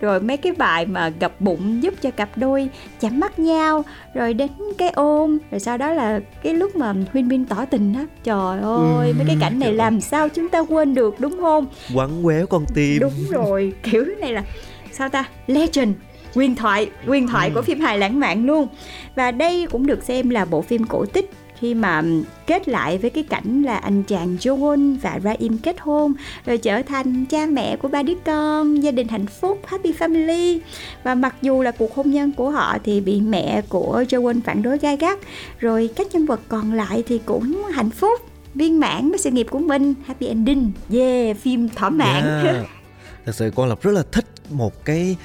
rồi 0.00 0.20
mấy 0.20 0.36
cái 0.36 0.52
bài 0.52 0.86
mà 0.86 1.08
gặp 1.08 1.40
bụng 1.40 1.82
giúp 1.82 1.94
cho 2.02 2.10
cặp 2.10 2.38
đôi 2.38 2.68
chạm 3.00 3.20
mắt 3.20 3.38
nhau 3.38 3.84
rồi 4.14 4.34
đến 4.34 4.50
cái 4.78 4.90
ôm 4.90 5.38
rồi 5.50 5.60
sau 5.60 5.78
đó 5.78 5.92
là 5.92 6.20
cái 6.42 6.54
lúc 6.54 6.76
mà 6.76 6.94
huyên 7.12 7.28
bin 7.28 7.44
tỏ 7.44 7.64
tình 7.64 7.94
á. 7.94 8.06
Trời 8.24 8.60
ơi 8.60 9.08
ừ, 9.08 9.14
mấy 9.16 9.24
cái 9.26 9.36
cảnh 9.40 9.58
này 9.58 9.72
làm 9.72 10.00
sao 10.00 10.28
chúng 10.28 10.48
ta 10.48 10.58
quên 10.58 10.94
được 10.94 11.20
đúng 11.20 11.40
không? 11.40 11.66
Quắn 11.94 12.22
quéo 12.22 12.46
con 12.46 12.64
tim. 12.74 12.98
Đúng 13.00 13.30
rồi 13.30 13.72
kiểu 13.82 14.04
này 14.20 14.32
là 14.32 14.44
sao 14.92 15.08
ta? 15.08 15.24
Legend 15.46 15.96
quyền 16.34 16.56
thoại 16.56 16.90
quyền 17.06 17.28
thoại 17.28 17.48
ừ. 17.48 17.54
của 17.54 17.62
phim 17.62 17.80
hài 17.80 17.98
lãng 17.98 18.20
mạn 18.20 18.46
luôn. 18.46 18.68
Và 19.14 19.30
đây 19.30 19.66
cũng 19.70 19.86
được 19.86 20.02
xem 20.02 20.30
là 20.30 20.44
bộ 20.44 20.62
phim 20.62 20.84
cổ 20.84 21.06
tích 21.06 21.30
khi 21.60 21.74
mà 21.74 22.02
kết 22.46 22.68
lại 22.68 22.98
với 22.98 23.10
cái 23.10 23.24
cảnh 23.24 23.62
là 23.62 23.76
anh 23.76 24.02
chàng 24.02 24.36
Joon 24.40 24.96
và 25.02 25.20
Raim 25.24 25.58
kết 25.58 25.80
hôn 25.80 26.12
rồi 26.46 26.58
trở 26.58 26.82
thành 26.82 27.26
cha 27.26 27.46
mẹ 27.46 27.76
của 27.76 27.88
ba 27.88 28.02
đứa 28.02 28.14
con 28.24 28.82
gia 28.82 28.90
đình 28.90 29.08
hạnh 29.08 29.26
phúc 29.26 29.60
happy 29.66 29.92
family. 29.92 30.58
Và 31.02 31.14
mặc 31.14 31.34
dù 31.42 31.62
là 31.62 31.70
cuộc 31.70 31.94
hôn 31.94 32.10
nhân 32.10 32.32
của 32.32 32.50
họ 32.50 32.76
thì 32.84 33.00
bị 33.00 33.20
mẹ 33.20 33.62
của 33.68 34.04
Joon 34.08 34.40
phản 34.44 34.62
đối 34.62 34.78
gai 34.78 34.96
gắt 34.96 35.18
rồi 35.58 35.90
các 35.96 36.06
nhân 36.12 36.26
vật 36.26 36.40
còn 36.48 36.72
lại 36.72 37.02
thì 37.06 37.20
cũng 37.24 37.62
hạnh 37.72 37.90
phúc 37.90 38.20
viên 38.54 38.80
mãn 38.80 39.10
với 39.10 39.18
sự 39.18 39.30
nghiệp 39.30 39.46
của 39.50 39.58
mình. 39.58 39.94
Happy 40.06 40.26
ending. 40.26 40.72
Yeah 40.92 41.36
phim 41.36 41.68
thỏa 41.68 41.90
mãn. 41.90 42.44
Yeah. 42.44 42.66
thật 43.26 43.34
sự 43.34 43.52
con 43.54 43.68
lập 43.68 43.82
rất 43.82 43.92
là 43.92 44.02
thích 44.12 44.26
một 44.50 44.84
cái 44.84 45.16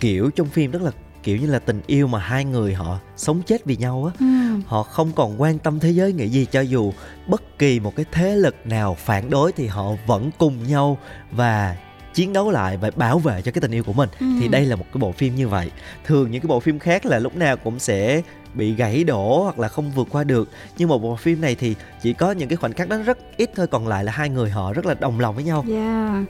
kiểu 0.00 0.30
trong 0.30 0.48
phim 0.48 0.70
rất 0.70 0.82
là 0.82 0.90
kiểu 1.26 1.36
như 1.36 1.46
là 1.46 1.58
tình 1.58 1.80
yêu 1.86 2.06
mà 2.06 2.18
hai 2.18 2.44
người 2.44 2.74
họ 2.74 2.98
sống 3.16 3.42
chết 3.46 3.64
vì 3.64 3.76
nhau 3.76 4.10
á 4.12 4.26
ừ. 4.26 4.60
họ 4.66 4.82
không 4.82 5.12
còn 5.16 5.40
quan 5.40 5.58
tâm 5.58 5.80
thế 5.80 5.90
giới 5.90 6.12
nghĩ 6.12 6.28
gì 6.28 6.46
cho 6.50 6.60
dù 6.60 6.92
bất 7.26 7.58
kỳ 7.58 7.80
một 7.80 7.96
cái 7.96 8.06
thế 8.12 8.36
lực 8.36 8.54
nào 8.64 8.94
phản 8.94 9.30
đối 9.30 9.52
thì 9.52 9.66
họ 9.66 9.92
vẫn 10.06 10.30
cùng 10.38 10.68
nhau 10.68 10.98
và 11.32 11.76
chiến 12.14 12.32
đấu 12.32 12.50
lại 12.50 12.76
và 12.76 12.90
bảo 12.96 13.18
vệ 13.18 13.42
cho 13.42 13.52
cái 13.52 13.60
tình 13.60 13.70
yêu 13.70 13.84
của 13.84 13.92
mình 13.92 14.08
ừ. 14.20 14.26
thì 14.40 14.48
đây 14.48 14.66
là 14.66 14.76
một 14.76 14.84
cái 14.92 14.98
bộ 14.98 15.12
phim 15.12 15.34
như 15.34 15.48
vậy 15.48 15.70
thường 16.04 16.30
những 16.30 16.40
cái 16.40 16.48
bộ 16.48 16.60
phim 16.60 16.78
khác 16.78 17.06
là 17.06 17.18
lúc 17.18 17.36
nào 17.36 17.56
cũng 17.56 17.78
sẽ 17.78 18.22
bị 18.54 18.74
gãy 18.74 19.04
đổ 19.04 19.42
hoặc 19.42 19.58
là 19.58 19.68
không 19.68 19.90
vượt 19.90 20.08
qua 20.10 20.24
được 20.24 20.48
nhưng 20.78 20.88
một 20.88 20.98
bộ 20.98 21.16
phim 21.16 21.40
này 21.40 21.54
thì 21.54 21.74
chỉ 22.02 22.12
có 22.12 22.32
những 22.32 22.48
cái 22.48 22.56
khoảnh 22.56 22.72
khắc 22.72 22.88
đó 22.88 22.96
rất 22.96 23.18
ít 23.36 23.50
thôi 23.56 23.66
còn 23.66 23.88
lại 23.88 24.04
là 24.04 24.12
hai 24.12 24.28
người 24.28 24.50
họ 24.50 24.72
rất 24.72 24.86
là 24.86 24.94
đồng 24.94 25.20
lòng 25.20 25.34
với 25.34 25.44
nhau 25.44 25.64
yeah. 25.68 26.24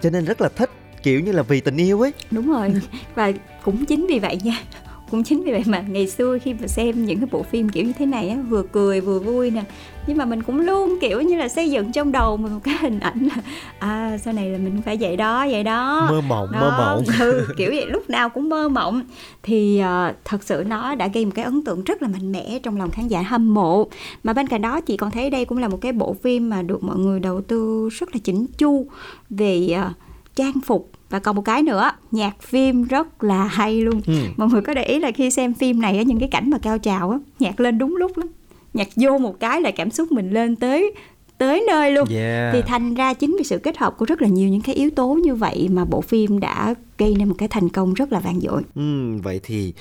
cho 0.00 0.10
nên 0.10 0.24
rất 0.24 0.40
là 0.40 0.48
thích 0.48 0.70
kiểu 1.02 1.20
như 1.20 1.32
là 1.32 1.42
vì 1.42 1.60
tình 1.60 1.76
yêu 1.76 2.00
ấy. 2.00 2.12
Đúng 2.30 2.52
rồi 2.52 2.74
và 3.14 3.32
cũng 3.62 3.86
chính 3.86 4.06
vì 4.06 4.18
vậy 4.18 4.38
nha 4.44 4.62
cũng 5.10 5.22
chính 5.22 5.42
vì 5.42 5.52
vậy 5.52 5.62
mà 5.66 5.80
ngày 5.88 6.06
xưa 6.06 6.38
khi 6.38 6.54
mà 6.54 6.66
xem 6.66 7.04
những 7.04 7.18
cái 7.18 7.28
bộ 7.32 7.42
phim 7.42 7.68
kiểu 7.68 7.84
như 7.84 7.92
thế 7.98 8.06
này 8.06 8.28
á 8.28 8.36
vừa 8.48 8.62
cười 8.62 9.00
vừa 9.00 9.18
vui 9.18 9.50
nè 9.50 9.62
nhưng 10.06 10.16
mà 10.16 10.24
mình 10.24 10.42
cũng 10.42 10.60
luôn 10.60 10.98
kiểu 11.00 11.20
như 11.20 11.36
là 11.36 11.48
xây 11.48 11.70
dựng 11.70 11.92
trong 11.92 12.12
đầu 12.12 12.36
mình 12.36 12.52
một 12.54 12.60
cái 12.64 12.74
hình 12.80 13.00
ảnh 13.00 13.28
là 13.28 13.42
à 13.78 14.18
sau 14.18 14.34
này 14.34 14.50
là 14.50 14.58
mình 14.58 14.82
phải 14.84 14.96
vậy 15.00 15.16
đó 15.16 15.46
vậy 15.50 15.64
đó. 15.64 16.06
Mơ 16.10 16.20
mộng 16.20 16.48
đó. 16.52 16.60
mơ 16.60 16.74
mộng. 16.78 17.04
ừ, 17.20 17.46
kiểu 17.56 17.70
vậy 17.70 17.86
lúc 17.86 18.10
nào 18.10 18.28
cũng 18.28 18.48
mơ 18.48 18.68
mộng. 18.68 19.02
Thì 19.42 19.82
uh, 19.82 20.16
thật 20.24 20.42
sự 20.42 20.64
nó 20.66 20.94
đã 20.94 21.06
gây 21.06 21.24
một 21.24 21.32
cái 21.34 21.44
ấn 21.44 21.64
tượng 21.64 21.84
rất 21.84 22.02
là 22.02 22.08
mạnh 22.08 22.32
mẽ 22.32 22.58
trong 22.62 22.76
lòng 22.76 22.90
khán 22.90 23.08
giả 23.08 23.22
hâm 23.22 23.54
mộ. 23.54 23.86
Mà 24.24 24.32
bên 24.32 24.46
cạnh 24.46 24.62
đó 24.62 24.80
chị 24.80 24.96
còn 24.96 25.10
thấy 25.10 25.30
đây 25.30 25.44
cũng 25.44 25.58
là 25.58 25.68
một 25.68 25.78
cái 25.80 25.92
bộ 25.92 26.16
phim 26.22 26.50
mà 26.50 26.62
được 26.62 26.82
mọi 26.82 26.98
người 26.98 27.20
đầu 27.20 27.40
tư 27.40 27.88
rất 27.92 28.08
là 28.14 28.20
chỉnh 28.24 28.46
chu 28.58 28.86
về 29.30 29.68
uh, 29.86 29.96
trang 30.40 30.60
phục. 30.66 30.90
Và 31.10 31.18
còn 31.18 31.36
một 31.36 31.42
cái 31.42 31.62
nữa 31.62 31.90
nhạc 32.10 32.42
phim 32.42 32.84
rất 32.84 33.24
là 33.24 33.44
hay 33.44 33.80
luôn. 33.80 34.00
Ừ. 34.06 34.14
mọi 34.36 34.48
người 34.48 34.62
có 34.62 34.74
để 34.74 34.84
ý 34.84 34.98
là 34.98 35.10
khi 35.10 35.30
xem 35.30 35.54
phim 35.54 35.80
này 35.80 35.98
ở 35.98 36.02
những 36.02 36.18
cái 36.18 36.28
cảnh 36.28 36.50
mà 36.50 36.58
cao 36.58 36.78
trào 36.78 37.10
á 37.10 37.18
nhạc 37.38 37.60
lên 37.60 37.78
đúng 37.78 37.96
lúc 37.96 38.16
lắm. 38.18 38.28
Nhạc 38.74 38.88
vô 38.96 39.18
một 39.18 39.40
cái 39.40 39.60
là 39.60 39.70
cảm 39.70 39.90
xúc 39.90 40.12
mình 40.12 40.30
lên 40.30 40.56
tới 40.56 40.94
tới 41.38 41.64
nơi 41.68 41.92
luôn. 41.92 42.08
Yeah. 42.08 42.54
thì 42.54 42.62
thành 42.62 42.94
ra 42.94 43.14
chính 43.14 43.36
vì 43.38 43.44
sự 43.44 43.58
kết 43.58 43.78
hợp 43.78 43.94
của 43.98 44.04
rất 44.04 44.22
là 44.22 44.28
nhiều 44.28 44.48
những 44.48 44.60
cái 44.60 44.74
yếu 44.74 44.90
tố 44.90 45.18
như 45.24 45.34
vậy 45.34 45.68
mà 45.70 45.84
bộ 45.84 46.00
phim 46.00 46.40
đã 46.40 46.74
gây 46.98 47.14
nên 47.18 47.28
một 47.28 47.34
cái 47.38 47.48
thành 47.48 47.68
công 47.68 47.94
rất 47.94 48.12
là 48.12 48.20
vang 48.20 48.40
dội. 48.40 48.62
Ừ, 48.74 49.16
vậy 49.22 49.40
thì 49.42 49.74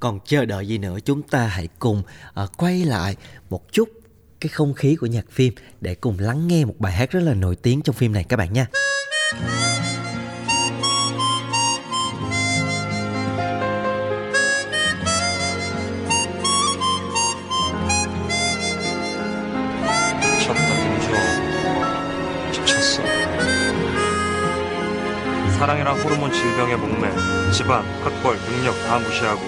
còn 0.00 0.18
chờ 0.26 0.44
đợi 0.44 0.68
gì 0.68 0.78
nữa 0.78 0.98
chúng 1.04 1.22
ta 1.22 1.46
hãy 1.46 1.68
cùng 1.78 2.02
uh, 2.42 2.50
quay 2.56 2.84
lại 2.84 3.16
một 3.50 3.72
chút 3.72 3.88
cái 4.40 4.48
không 4.48 4.74
khí 4.74 4.96
của 4.96 5.06
nhạc 5.06 5.30
phim 5.30 5.54
để 5.80 5.94
cùng 5.94 6.16
lắng 6.18 6.48
nghe 6.48 6.64
một 6.64 6.74
bài 6.78 6.92
hát 6.92 7.10
rất 7.10 7.20
là 7.20 7.34
nổi 7.34 7.56
tiếng 7.56 7.82
trong 7.82 7.96
phim 7.96 8.12
này 8.12 8.24
các 8.24 8.36
bạn 8.36 8.52
nha 8.52 8.66
질병에 26.44 26.76
목매 26.76 27.08
집안, 27.52 27.82
학벌, 28.04 28.38
능력 28.38 28.74
다 28.86 28.98
무시하고 28.98 29.40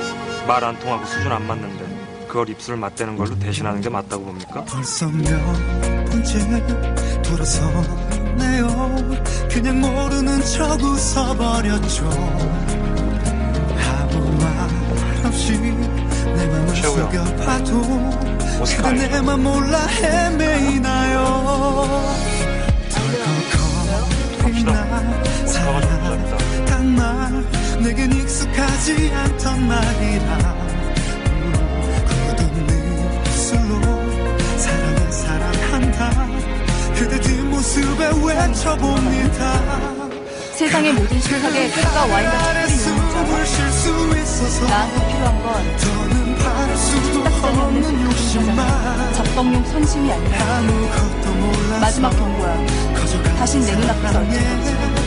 말 0.49 0.65
안 0.65 0.79
통하고 0.79 1.05
수준 1.05 1.31
안 1.31 1.47
맞는데 1.47 1.85
그걸 2.27 2.49
입술 2.49 2.77
맞대는 2.79 3.17
걸로 3.19 3.39
대신하는 3.39 3.83
게 3.83 3.91
맞다고 3.91 4.25
봅니까? 4.25 4.65
벌써 4.65 5.07
몇 5.09 5.29
번째 6.11 6.39
돌아서네요. 7.23 8.97
그냥 9.51 9.79
모르는 9.81 10.41
척 10.47 10.81
웃어버렸죠. 10.81 12.09
아무 13.77 14.33
말 14.43 15.27
없이 15.27 15.53
내 15.53 16.47
맘을 16.47 16.77
속여봐도 16.77 17.83
그대 18.83 19.09
내맘 19.09 19.43
몰라 19.43 19.85
헤매이나요 19.87 21.21
내겐 27.97 28.13
익숙하지 28.13 29.11
않던 29.15 29.67
말이라. 29.69 30.55
굳은 32.07 32.41
입술로 33.25 33.81
사랑해 34.59 35.11
사랑한다. 35.11 36.27
그대 36.95 37.19
뒷모습에 37.21 38.11
외쳐봅니다. 38.23 39.41
세상의 40.53 40.93
모든 40.93 41.21
식탁에 41.21 41.71
꿀과 41.71 42.07
와인과 42.07 42.67
있는 42.67 42.87
나한테 44.69 44.97
필요한 45.09 45.43
건 45.43 45.49
딱딱한 47.25 48.05
욕심만. 48.05 49.15
잡동용 49.15 49.65
선심이 49.65 50.13
아니라 50.13 50.61
마지막 51.81 52.11
경고야. 52.11 52.67
다신 53.39 53.65
내 53.65 53.73
눈앞에서 53.73 54.21
뒤돌 54.25 55.06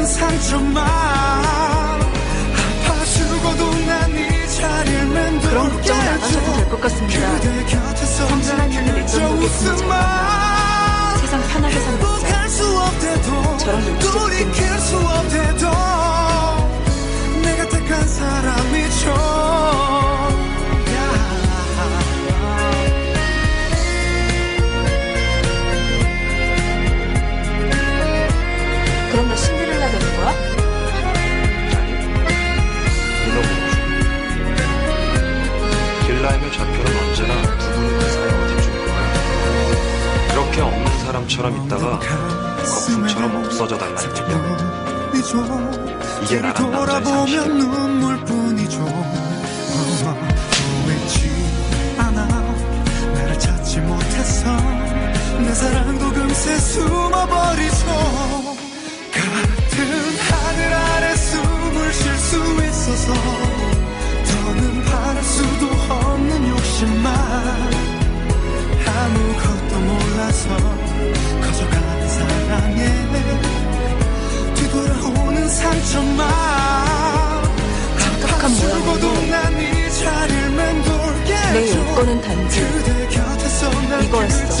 깊은 0.00 0.06
상처만 0.06 0.86
아파 0.86 3.04
죽어도 3.04 3.70
난 3.86 4.10
이 4.16 4.48
자리를 4.56 5.06
만들게 5.06 5.48
그런 5.48 5.70
걱정 5.70 6.00
안 6.00 6.20
하셔도 6.20 6.52
될 6.56 6.68
것 6.70 6.80
같습니다. 6.80 7.40
선선한 8.06 8.70
눈을 8.70 8.94
내쳐보겠습니다. 9.00 11.16
세상 11.20 11.42
편하게 11.48 11.80
살아보자 11.80 12.48
저랑 13.58 13.98
놀고 13.98 14.30
싶겠네요 14.30 14.78
길라임의 36.30 36.52
좌표는 36.52 36.98
언제나 36.98 37.42
두 37.58 37.70
분의 37.72 37.98
그 37.98 38.10
사이 38.10 38.28
어디쯤일 38.28 38.86
거야 38.86 39.00
이렇게 40.32 40.60
없는 40.60 40.98
사람처럼 41.04 41.66
있다가 41.66 41.98
거품처럼 41.98 43.36
없어져 43.44 43.76
달라는 43.76 44.10
얘기야. 44.10 44.38
이게 46.22 46.40
나란 46.40 46.70
남자의 46.70 47.04
상식이야 47.04 47.42
착각한 78.20 78.52
모양인데 78.52 79.00
내 81.52 81.76
요건은 81.76 82.20
단지 82.20 82.60
이거였어. 84.04 84.56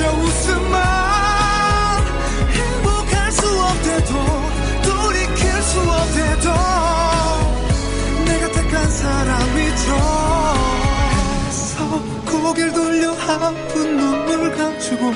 고개를 12.26 12.72
돌려 12.72 13.12
한 13.12 13.54
푼 13.68 13.96
눈물 13.96 14.56
감추고 14.56 15.12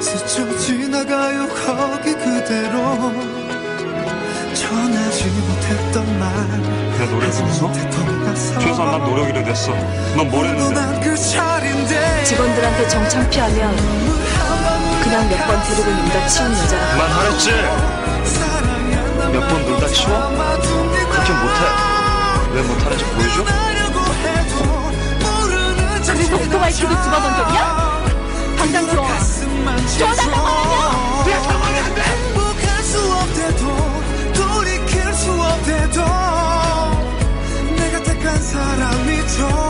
스쳐 0.00 0.58
지나가요 0.58 1.48
거기 1.48 2.12
그대로. 2.14 3.29
내 5.70 7.06
노래 7.06 7.30
들었어? 7.30 7.70
최소한 8.60 8.90
난 8.90 9.04
노력이라 9.04 9.44
됐어 9.44 9.72
넌 10.16 10.28
뭘 10.28 10.46
했는데 10.46 11.14
자리인데 11.14 12.24
직원들한테 12.24 12.88
정창 12.88 13.30
피하면 13.30 13.76
그냥 15.02 15.28
몇 15.28 15.46
번 15.46 15.62
데리고 15.62 15.90
놀다 15.92 16.26
치운 16.26 16.52
여자라 16.52 16.92
그만하랬지 16.92 17.50
몇 19.32 19.48
번 19.48 19.64
놀다 19.64 19.86
치워? 19.88 20.28
그렇게 21.10 21.32
못해 21.32 21.60
왜 22.52 22.62
못하는지 22.62 23.04
보여줘? 23.04 23.44
그래서 26.04 26.34
오토바이 26.36 26.72
키도 26.72 26.88
집어던졌냐? 26.88 28.00
당장 28.58 28.86
줘 28.88 28.92
줘달라고 29.98 30.46
하면 30.46 31.26
왜 31.26 31.32
가만히 31.46 31.78
안 31.78 31.94
돼? 31.94 32.19
told 39.40 39.69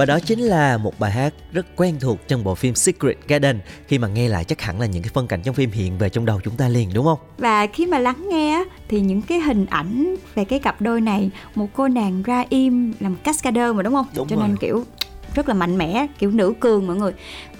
Và 0.00 0.06
đó 0.06 0.18
chính 0.20 0.38
là 0.40 0.76
một 0.78 0.98
bài 0.98 1.10
hát 1.10 1.34
rất 1.52 1.66
quen 1.76 1.96
thuộc 2.00 2.28
trong 2.28 2.44
bộ 2.44 2.54
phim 2.54 2.74
Secret 2.74 3.16
Garden 3.28 3.58
Khi 3.86 3.98
mà 3.98 4.08
nghe 4.08 4.28
lại 4.28 4.44
chắc 4.44 4.60
hẳn 4.60 4.80
là 4.80 4.86
những 4.86 5.02
cái 5.02 5.10
phân 5.14 5.26
cảnh 5.26 5.40
trong 5.44 5.54
phim 5.54 5.70
hiện 5.70 5.98
về 5.98 6.08
trong 6.08 6.26
đầu 6.26 6.40
chúng 6.44 6.56
ta 6.56 6.68
liền 6.68 6.88
đúng 6.94 7.04
không? 7.04 7.18
và 7.38 7.66
khi 7.66 7.86
mà 7.86 7.98
lắng 7.98 8.28
nghe 8.30 8.64
thì 8.88 9.00
những 9.00 9.22
cái 9.22 9.40
hình 9.40 9.66
ảnh 9.66 10.16
về 10.34 10.44
cái 10.44 10.58
cặp 10.58 10.80
đôi 10.82 11.00
này 11.00 11.30
một 11.54 11.66
cô 11.72 11.88
nàng 11.88 12.22
ra 12.22 12.44
im 12.48 12.92
là 13.00 13.08
một 13.08 13.16
cascader 13.24 13.74
mà 13.74 13.82
đúng 13.82 13.94
không 13.94 14.06
Đúng 14.16 14.28
cho 14.28 14.36
rồi. 14.36 14.48
nên 14.48 14.56
kiểu 14.56 14.84
rất 15.34 15.48
là 15.48 15.54
mạnh 15.54 15.78
mẽ 15.78 16.06
kiểu 16.18 16.30
nữ 16.30 16.54
cường 16.60 16.86
mọi 16.86 16.96
người 16.96 17.12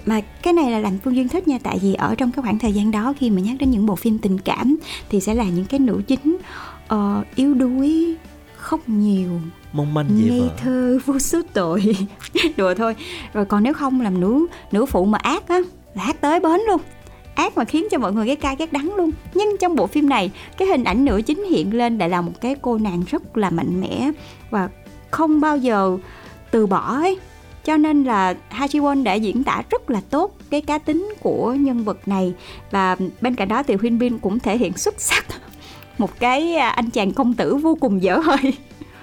mà 0.06 0.20
cái 0.42 0.52
này 0.52 0.70
là 0.70 0.78
làm 0.78 0.98
phương 0.98 1.16
duyên 1.16 1.28
thích 1.28 1.48
nha 1.48 1.58
tại 1.62 1.78
vì 1.82 1.94
ở 1.94 2.14
trong 2.14 2.32
cái 2.32 2.42
khoảng 2.42 2.58
thời 2.58 2.72
gian 2.72 2.90
đó 2.90 3.14
khi 3.18 3.30
mà 3.30 3.40
nhắc 3.40 3.56
đến 3.60 3.70
những 3.70 3.86
bộ 3.86 3.96
phim 3.96 4.18
tình 4.18 4.38
cảm 4.38 4.76
thì 5.10 5.20
sẽ 5.20 5.34
là 5.34 5.44
những 5.44 5.64
cái 5.64 5.80
nữ 5.80 6.02
chính 6.06 6.36
ờ, 6.88 7.24
yếu 7.34 7.54
đuối 7.54 8.14
khóc 8.60 8.80
nhiều. 8.86 9.30
Mong 9.72 9.94
manh 9.94 10.06
dễ 10.08 10.30
ngây 10.30 10.40
vỡ 10.40 10.48
thơ 10.56 10.98
vô 11.04 11.18
số 11.18 11.42
tội. 11.52 11.96
Đùa 12.56 12.74
thôi. 12.74 12.94
Rồi 13.32 13.44
còn 13.44 13.62
nếu 13.62 13.74
không 13.74 14.00
làm 14.00 14.20
nữ 14.20 14.46
nữ 14.72 14.86
phụ 14.86 15.04
mà 15.04 15.18
ác 15.18 15.48
á 15.48 15.58
là 15.94 16.02
ác 16.02 16.20
tới 16.20 16.40
bến 16.40 16.60
luôn. 16.68 16.80
Ác 17.34 17.56
mà 17.56 17.64
khiến 17.64 17.86
cho 17.90 17.98
mọi 17.98 18.12
người 18.12 18.26
ghét 18.26 18.40
cay 18.40 18.56
ghét 18.56 18.72
đắng 18.72 18.94
luôn. 18.96 19.10
Nhưng 19.34 19.56
trong 19.60 19.76
bộ 19.76 19.86
phim 19.86 20.08
này 20.08 20.30
cái 20.56 20.68
hình 20.68 20.84
ảnh 20.84 21.04
nữ 21.04 21.22
chính 21.26 21.44
hiện 21.44 21.74
lên 21.74 21.98
lại 21.98 22.08
là 22.08 22.20
một 22.20 22.32
cái 22.40 22.56
cô 22.62 22.78
nàng 22.78 23.02
rất 23.10 23.36
là 23.36 23.50
mạnh 23.50 23.80
mẽ 23.80 24.10
và 24.50 24.68
không 25.10 25.40
bao 25.40 25.56
giờ 25.56 25.98
từ 26.50 26.66
bỏ 26.66 26.94
ấy. 26.94 27.18
Cho 27.64 27.76
nên 27.76 28.04
là 28.04 28.34
Ha 28.48 28.66
Ji 28.66 28.82
Won 28.82 29.02
đã 29.02 29.14
diễn 29.14 29.44
tả 29.44 29.62
rất 29.70 29.90
là 29.90 30.00
tốt 30.10 30.36
cái 30.50 30.60
cá 30.60 30.78
tính 30.78 31.14
của 31.20 31.52
nhân 31.52 31.84
vật 31.84 32.08
này. 32.08 32.34
Và 32.70 32.96
bên 33.20 33.34
cạnh 33.34 33.48
đó 33.48 33.62
thì 33.62 33.74
Huyên 33.74 33.98
Bin 33.98 34.18
cũng 34.18 34.38
thể 34.38 34.58
hiện 34.58 34.72
xuất 34.76 35.00
sắc 35.00 35.24
một 36.00 36.20
cái 36.20 36.54
à, 36.54 36.68
anh 36.68 36.90
chàng 36.90 37.12
công 37.12 37.34
tử 37.34 37.56
vô 37.56 37.76
cùng 37.80 38.02
dở 38.02 38.18
hơi 38.18 38.52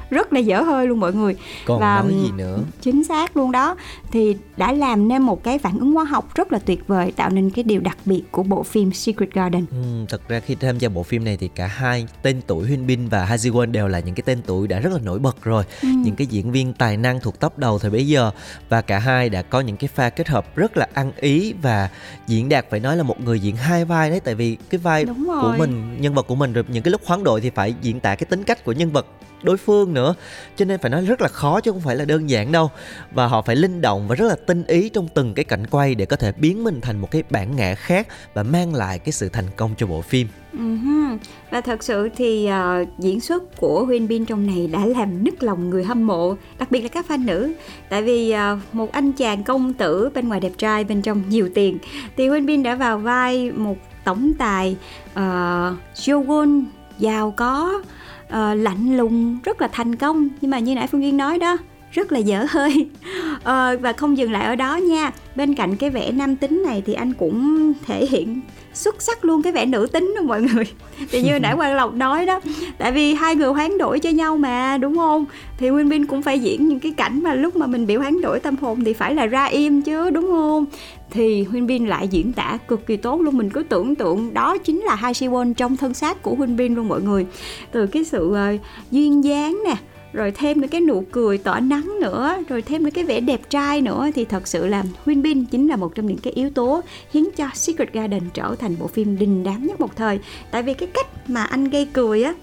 rất 0.10 0.34
là 0.34 0.40
dở 0.40 0.62
hơi 0.62 0.88
luôn 0.88 1.00
mọi 1.00 1.14
người. 1.14 1.36
Còn 1.66 1.80
Và, 1.80 2.02
nói 2.02 2.14
gì 2.24 2.32
nữa? 2.32 2.60
chính 2.82 3.04
xác 3.04 3.38
luôn 3.38 3.52
đó. 3.52 3.76
Thì 4.12 4.36
đã 4.58 4.72
làm 4.72 5.08
nên 5.08 5.22
một 5.22 5.44
cái 5.44 5.58
phản 5.58 5.80
ứng 5.80 5.92
hóa 5.92 6.04
học 6.04 6.36
rất 6.36 6.52
là 6.52 6.60
tuyệt 6.60 6.88
vời 6.88 7.12
tạo 7.12 7.30
nên 7.30 7.50
cái 7.50 7.64
điều 7.64 7.82
đặc 7.82 7.98
biệt 8.06 8.24
của 8.32 8.44
bộ 8.44 8.64
phim 8.64 8.92
Secret 8.92 9.34
Garden. 9.34 9.66
Ừ, 9.72 10.06
thật 10.10 10.22
ra 10.28 10.40
khi 10.40 10.56
tham 10.56 10.78
gia 10.78 10.90
bộ 10.90 11.04
phim 11.04 11.24
này 11.24 11.38
thì 11.38 11.48
cả 11.56 11.68
hai 11.68 12.08
tên 12.22 12.42
tuổi 12.48 12.68
Huyên 12.68 12.88
Bin 12.88 13.08
và 13.08 13.26
Ha 13.26 13.36
Ji 13.36 13.52
Won 13.52 13.72
đều 13.72 13.88
là 13.88 14.00
những 14.00 14.16
cái 14.16 14.24
tên 14.26 14.42
tuổi 14.46 14.68
đã 14.68 14.80
rất 14.80 14.94
là 14.94 15.00
nổi 15.00 15.20
bật 15.20 15.44
rồi. 15.44 15.64
Ừ. 15.82 15.88
những 16.04 16.16
cái 16.16 16.28
diễn 16.28 16.52
viên 16.52 16.74
tài 16.74 16.98
năng 16.98 17.20
thuộc 17.20 17.40
top 17.40 17.58
đầu 17.58 17.80
thời 17.80 17.92
bấy 17.92 18.08
giờ. 18.08 18.32
Và 18.70 18.82
cả 18.82 19.00
hai 19.00 19.30
đã 19.30 19.42
có 19.42 19.60
những 19.62 19.78
cái 19.78 19.88
pha 19.96 20.10
kết 20.10 20.28
hợp 20.28 20.56
rất 20.56 20.78
là 20.78 20.88
ăn 20.94 21.12
ý 21.18 21.54
và 21.62 21.90
diễn 22.28 22.50
đạt 22.50 22.66
phải 22.70 22.80
nói 22.80 22.98
là 22.98 23.04
một 23.04 23.22
người 23.22 23.40
diễn 23.40 23.56
hai 23.56 23.86
vai 23.86 24.10
đấy. 24.10 24.20
Tại 24.20 24.36
vì 24.36 24.58
cái 24.70 24.80
vai 24.80 25.06
của 25.42 25.56
mình 25.58 25.98
nhân 26.02 26.14
vật 26.14 26.28
của 26.28 26.36
mình 26.36 26.54
rồi 26.54 26.64
những 26.68 26.84
cái 26.84 26.92
lúc 26.92 27.02
hoán 27.06 27.24
đổi 27.24 27.42
thì 27.42 27.50
phải 27.50 27.76
diễn 27.82 28.00
tả 28.00 28.16
cái 28.16 28.26
tính 28.26 28.44
cách 28.44 28.66
của 28.66 28.72
nhân 28.72 28.92
vật 28.92 29.06
đối 29.44 29.58
phương 29.58 29.94
nữa. 29.94 30.16
Cho 30.56 30.66
nên 30.66 30.80
phải 30.80 30.92
nói 30.92 31.06
rất 31.06 31.22
là 31.22 31.28
khó 31.28 31.62
chứ 31.62 31.72
không 31.72 31.82
phải 31.82 31.96
là 31.96 32.06
đơn 32.06 32.30
giản 32.30 32.52
đâu. 32.52 32.72
Và 33.12 33.28
họ 33.28 33.42
phải 33.42 33.56
linh 33.56 33.82
động 33.82 34.08
và 34.08 34.16
rất 34.16 34.26
là 34.26 34.36
tinh 34.46 34.64
ý 34.68 34.90
trong 34.90 35.08
từng 35.14 35.34
cái 35.34 35.46
cảnh 35.46 35.68
quay 35.68 35.96
để 35.96 36.06
có 36.06 36.16
thể 36.16 36.32
biến 36.32 36.64
mình 36.64 36.82
thành 36.82 37.00
một 37.00 37.12
cái 37.12 37.24
bản 37.30 37.56
ngã 37.56 37.76
khác 37.76 38.08
và 38.34 38.44
mang 38.44 38.76
lại 38.76 39.00
cái 39.00 39.12
sự 39.12 39.30
thành 39.30 39.46
công 39.56 39.72
cho 39.78 39.88
bộ 39.88 40.02
phim. 40.02 40.28
Ừm, 40.54 41.18
Và 41.52 41.62
thật 41.62 41.84
sự 41.84 42.10
thì 42.16 42.50
uh, 42.82 42.88
diễn 43.00 43.22
xuất 43.22 43.58
của 43.58 43.86
Huyên 43.86 44.08
Bin 44.08 44.26
trong 44.26 44.48
này 44.48 44.68
đã 44.68 44.86
làm 44.86 45.24
nức 45.24 45.44
lòng 45.44 45.70
người 45.70 45.84
hâm 45.84 46.08
mộ 46.08 46.36
Đặc 46.60 46.72
biệt 46.72 46.82
là 46.82 46.90
các 46.90 47.06
fan 47.10 47.26
nữ. 47.26 47.54
Tại 47.90 48.02
vì 48.02 48.34
uh, 48.34 48.76
một 48.76 48.92
anh 48.92 49.12
chàng 49.12 49.44
công 49.44 49.74
tử 49.74 50.10
bên 50.14 50.28
ngoài 50.28 50.40
đẹp 50.40 50.52
trai 50.58 50.84
bên 50.84 51.02
trong 51.02 51.24
nhiều 51.30 51.50
tiền. 51.56 51.78
Thì 52.18 52.28
Huyên 52.28 52.46
Bin 52.46 52.64
đã 52.64 52.76
vào 52.76 52.98
vai 52.98 53.52
một 53.52 53.78
tổng 54.04 54.32
tài 54.38 54.78
ờ, 55.14 55.74
uh, 55.74 55.98
Jogon 55.98 56.64
giàu 57.00 57.34
có 57.38 57.82
uh, 58.28 58.58
lạnh 58.58 58.98
lùng 58.98 59.38
rất 59.44 59.62
là 59.62 59.68
thành 59.72 59.96
công. 59.96 60.30
Nhưng 60.42 60.52
mà 60.52 60.60
như 60.60 60.76
nãy 60.76 60.88
Phương 60.88 61.02
Duyên 61.02 61.18
nói 61.18 61.40
đó 61.40 61.58
rất 61.92 62.12
là 62.12 62.20
dở 62.20 62.46
hơi. 62.50 62.90
Uh, 63.36 63.82
và 63.82 63.94
không 63.98 64.18
dừng 64.18 64.32
lại 64.32 64.46
ở 64.46 64.56
đó 64.56 64.76
nha. 64.76 65.12
Bên 65.36 65.56
cạnh 65.56 65.76
cái 65.76 65.90
vẻ 65.90 66.12
nam 66.12 66.36
tính 66.36 66.64
này 66.66 66.84
thì 66.86 66.94
anh 66.94 67.14
cũng 67.14 67.74
thể 67.86 68.06
hiện 68.06 68.42
xuất 68.78 69.02
sắc 69.02 69.26
luôn 69.26 69.42
cái 69.42 69.54
vẻ 69.54 69.66
nữ 69.66 69.88
tính 69.92 70.14
đó 70.16 70.22
mọi 70.22 70.42
người. 70.42 70.64
Thì 71.12 71.22
như 71.22 71.40
nãy 71.40 71.56
quang 71.56 71.76
lộc 71.76 71.94
nói 71.94 72.26
đó. 72.26 72.40
Tại 72.78 72.92
vì 72.92 73.14
hai 73.14 73.36
người 73.36 73.50
hoán 73.50 73.78
đổi 73.78 74.00
cho 74.00 74.10
nhau 74.10 74.38
mà 74.38 74.78
đúng 74.78 74.96
không? 74.96 75.26
Thì 75.58 75.70
Nguyên 75.70 75.90
Bin 75.90 76.06
cũng 76.06 76.22
phải 76.22 76.40
diễn 76.40 76.68
những 76.68 76.80
cái 76.80 76.92
cảnh 76.92 77.24
mà 77.24 77.34
lúc 77.34 77.56
mà 77.56 77.68
mình 77.68 77.88
bị 77.88 77.96
hoán 77.96 78.22
đổi 78.22 78.40
tâm 78.40 78.56
hồn 78.56 78.84
thì 78.84 78.94
phải 78.94 79.16
là 79.16 79.26
ra 79.26 79.46
im 79.46 79.82
chứ 79.82 80.10
đúng 80.10 80.28
không? 80.28 80.66
Thì 81.12 81.44
Huynh 81.44 81.68
Bin 81.68 81.86
lại 81.86 82.08
diễn 82.08 82.34
tả 82.34 82.58
cực 82.68 82.86
kỳ 82.86 82.98
tốt 82.98 83.22
luôn. 83.22 83.38
Mình 83.38 83.50
cứ 83.50 83.64
tưởng 83.64 83.96
tượng 83.96 84.34
đó 84.34 84.58
chính 84.58 84.82
là 84.82 84.96
hai 84.96 85.14
Siwon 85.14 85.54
trong 85.54 85.78
thân 85.78 85.94
xác 85.94 86.24
của 86.24 86.36
Huynh 86.36 86.58
Bin 86.58 86.76
luôn 86.76 86.88
mọi 86.88 87.02
người. 87.02 87.26
Từ 87.72 87.88
cái 87.88 88.04
sự 88.04 88.26
uh, 88.26 88.62
duyên 88.92 89.24
dáng 89.24 89.62
nè 89.66 89.76
rồi 90.14 90.32
thêm 90.32 90.62
nữa 90.62 90.68
cái 90.72 90.82
nụ 90.82 91.04
cười 91.12 91.38
tỏa 91.38 91.60
nắng 91.60 91.96
nữa 92.02 92.38
rồi 92.50 92.62
thêm 92.62 92.84
nữa 92.84 92.90
cái 92.94 93.04
vẻ 93.04 93.20
đẹp 93.20 93.42
trai 93.50 93.82
nữa 93.82 94.08
thì 94.16 94.26
thật 94.26 94.48
sự 94.48 94.68
là 94.68 94.84
Huyên 95.06 95.22
Bin 95.22 95.46
chính 95.46 95.68
là 95.68 95.76
một 95.76 95.96
trong 95.96 96.06
những 96.06 96.18
cái 96.18 96.34
yếu 96.34 96.50
tố 96.50 96.82
khiến 97.12 97.30
cho 97.36 97.50
Secret 97.54 97.94
Garden 97.94 98.22
trở 98.34 98.56
thành 98.60 98.76
bộ 98.80 98.88
phim 98.88 99.20
đình 99.20 99.44
đám 99.44 99.68
nhất 99.68 99.80
một 99.80 99.96
thời. 99.96 100.20
Tại 100.52 100.64
vì 100.64 100.74
cái 100.74 100.90
cách 100.94 101.08
mà 101.30 101.44
anh 101.44 101.70
gây 101.70 101.88
cười 101.94 102.24
á 102.24 102.34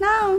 nó 0.00 0.38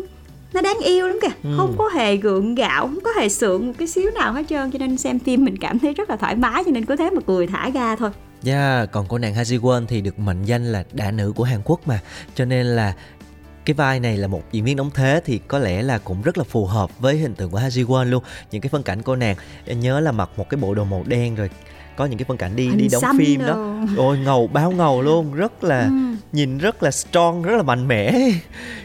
nó 0.53 0.61
đáng 0.61 0.77
yêu 0.83 1.07
lắm 1.07 1.19
kìa. 1.21 1.27
Ừ. 1.43 1.49
không 1.57 1.75
có 1.77 1.89
hề 1.93 2.15
gượng 2.15 2.55
gạo 2.55 2.87
không 2.87 2.99
có 3.03 3.11
hề 3.19 3.29
sượng 3.29 3.67
một 3.67 3.73
cái 3.77 3.87
xíu 3.87 4.11
nào 4.11 4.33
hết 4.33 4.43
trơn 4.49 4.71
cho 4.71 4.79
nên 4.79 4.97
xem 4.97 5.19
phim 5.19 5.45
mình 5.45 5.57
cảm 5.57 5.79
thấy 5.79 5.93
rất 5.93 6.09
là 6.09 6.15
thoải 6.15 6.35
mái 6.35 6.63
cho 6.63 6.71
nên 6.71 6.85
cứ 6.85 6.95
thế 6.95 7.09
mà 7.09 7.21
cười 7.27 7.47
thả 7.47 7.69
ga 7.69 7.95
thôi. 7.95 8.09
Yeah, 8.45 8.91
còn 8.91 9.05
cô 9.09 9.17
nàng 9.17 9.33
Ha 9.33 9.43
Ji 9.43 9.59
Won 9.59 9.85
thì 9.87 10.01
được 10.01 10.19
mệnh 10.19 10.45
danh 10.45 10.71
là 10.71 10.83
đả 10.93 11.11
nữ 11.11 11.33
của 11.35 11.43
Hàn 11.43 11.61
Quốc 11.65 11.87
mà, 11.87 11.99
cho 12.35 12.45
nên 12.45 12.65
là 12.65 12.93
cái 13.69 13.73
vai 13.73 13.99
này 13.99 14.17
là 14.17 14.27
một 14.27 14.41
diễn 14.51 14.63
viên 14.63 14.75
đóng 14.75 14.89
thế 14.93 15.21
thì 15.25 15.39
có 15.47 15.59
lẽ 15.59 15.81
là 15.81 15.97
cũng 15.97 16.21
rất 16.21 16.37
là 16.37 16.43
phù 16.43 16.65
hợp 16.65 16.99
với 16.99 17.17
hình 17.17 17.35
tượng 17.35 17.51
của 17.51 17.57
Ha 17.57 17.67
Ji 17.67 17.85
Won 17.85 18.03
luôn. 18.03 18.23
Những 18.51 18.61
cái 18.61 18.69
phân 18.69 18.83
cảnh 18.83 19.01
cô 19.01 19.15
nàng 19.15 19.35
nhớ 19.67 19.99
là 19.99 20.11
mặc 20.11 20.29
một 20.37 20.49
cái 20.49 20.59
bộ 20.61 20.75
đồ 20.75 20.83
màu 20.83 21.03
đen 21.07 21.35
rồi 21.35 21.49
có 21.97 22.05
những 22.05 22.17
cái 22.19 22.25
phân 22.25 22.37
cảnh 22.37 22.55
đi 22.55 22.67
Hình 22.69 22.77
đi 22.77 22.87
đóng 22.91 23.03
phim 23.17 23.39
đồ. 23.39 23.47
đó 23.47 23.75
ôi 23.97 24.17
ngầu 24.17 24.47
báo 24.47 24.71
ngầu 24.71 25.01
luôn 25.01 25.33
rất 25.33 25.63
là 25.63 25.81
Ừ. 25.83 26.08
nhìn 26.31 26.57
rất 26.57 26.83
là 26.83 26.91
strong 26.91 27.41
rất 27.43 27.55
là 27.57 27.63
mạnh 27.63 27.87
mẽ 27.87 28.19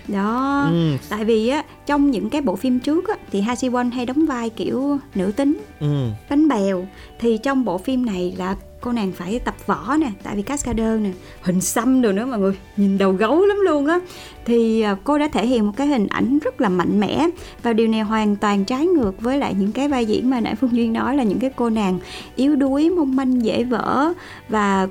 đó 0.08 0.66
Ừ. 0.70 0.96
tại 1.08 1.24
vì 1.24 1.48
á 1.48 1.62
trong 1.86 2.10
những 2.10 2.30
cái 2.30 2.40
bộ 2.40 2.56
phim 2.56 2.80
trước 2.80 3.08
á 3.08 3.14
thì 3.32 3.40
Ha 3.40 3.54
Won 3.54 3.90
hay 3.92 4.06
đóng 4.06 4.26
vai 4.26 4.50
kiểu 4.50 4.98
nữ 5.14 5.32
tính 5.36 5.58
ừ. 5.80 6.08
bánh 6.30 6.48
bèo 6.48 6.86
thì 7.20 7.38
trong 7.38 7.64
bộ 7.64 7.78
phim 7.78 8.06
này 8.06 8.34
là 8.38 8.56
cô 8.80 8.92
nàng 8.92 9.12
phải 9.12 9.38
tập 9.38 9.54
võ 9.66 9.96
nè 9.98 10.10
tại 10.22 10.36
vì 10.36 10.42
cascader 10.42 11.00
nè 11.00 11.10
hình 11.42 11.60
xăm 11.60 12.02
rồi 12.02 12.12
nữa 12.12 12.26
mọi 12.26 12.38
người 12.38 12.54
nhìn 12.76 12.98
đầu 12.98 13.12
gấu 13.12 13.46
lắm 13.46 13.56
luôn 13.64 13.86
á 13.86 13.98
thì 14.44 14.80
à, 14.80 14.96
cô 15.04 15.18
đã 15.18 15.28
thể 15.32 15.46
hiện 15.46 15.66
một 15.66 15.72
cái 15.76 15.86
hình 15.86 16.06
ảnh 16.06 16.38
rất 16.38 16.60
là 16.60 16.68
mạnh 16.68 17.00
mẽ 17.00 17.26
và 17.62 17.72
điều 17.72 17.88
này 17.88 18.00
hoàn 18.00 18.36
toàn 18.36 18.64
trái 18.64 18.86
ngược 18.86 19.20
với 19.20 19.38
lại 19.38 19.54
những 19.58 19.72
cái 19.72 19.88
vai 19.88 20.06
diễn 20.06 20.30
mà 20.30 20.40
nãy 20.40 20.54
phương 20.54 20.76
duyên 20.76 20.92
nói 20.92 21.16
là 21.16 21.22
những 21.22 21.38
cái 21.38 21.50
cô 21.56 21.70
nàng 21.70 21.98
yếu 22.36 22.56
đuối 22.56 22.90
mong 22.90 23.16
manh 23.16 23.44
dễ 23.44 23.64
vỡ 23.64 24.12
và 24.48 24.88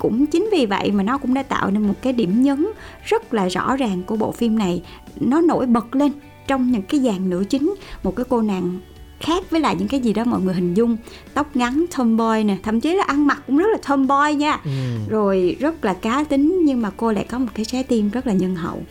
cũng 0.00 0.26
chính 0.26 0.48
vì 0.52 0.66
vậy 0.66 0.90
mà 0.90 1.02
nó 1.02 1.18
cũng 1.18 1.34
đã 1.34 1.42
tạo 1.42 1.70
nên 1.70 1.82
một 1.82 1.94
cái 2.02 2.12
điểm 2.12 2.42
nhấn 2.42 2.66
rất 3.04 3.34
là 3.34 3.48
rõ 3.48 3.76
ràng 3.76 4.02
của 4.06 4.16
bộ 4.16 4.32
phim 4.32 4.58
này. 4.58 4.82
Nó 5.20 5.40
nổi 5.40 5.66
bật 5.66 5.96
lên 5.96 6.12
trong 6.46 6.70
những 6.70 6.82
cái 6.82 7.00
dàn 7.00 7.30
nữ 7.30 7.44
chính 7.48 7.74
một 8.02 8.16
cái 8.16 8.24
cô 8.28 8.42
nàng 8.42 8.80
khác 9.20 9.50
với 9.50 9.60
lại 9.60 9.76
những 9.78 9.88
cái 9.88 10.00
gì 10.00 10.12
đó 10.12 10.24
mọi 10.24 10.40
người 10.40 10.54
hình 10.54 10.74
dung. 10.74 10.96
Tóc 11.34 11.56
ngắn 11.56 11.84
tomboy 11.96 12.44
nè 12.44 12.56
thậm 12.62 12.80
chí 12.80 12.94
là 12.94 13.04
ăn 13.06 13.26
mặc 13.26 13.42
cũng 13.46 13.58
rất 13.58 13.68
là 13.72 13.78
tomboy 13.88 14.34
nha. 14.34 14.60
Ừ. 14.64 14.70
rồi 15.08 15.56
rất 15.60 15.84
là 15.84 15.94
cá 15.94 16.24
tính 16.28 16.60
nhưng 16.64 16.82
mà 16.82 16.90
cô 16.96 17.12
lại 17.12 17.24
có 17.30 17.38
một 17.38 17.48
cái 17.54 17.64
trái 17.64 17.84
tim 17.84 18.10
rất 18.10 18.26
là 18.26 18.32
nhân 18.32 18.56
hậu. 18.56 18.82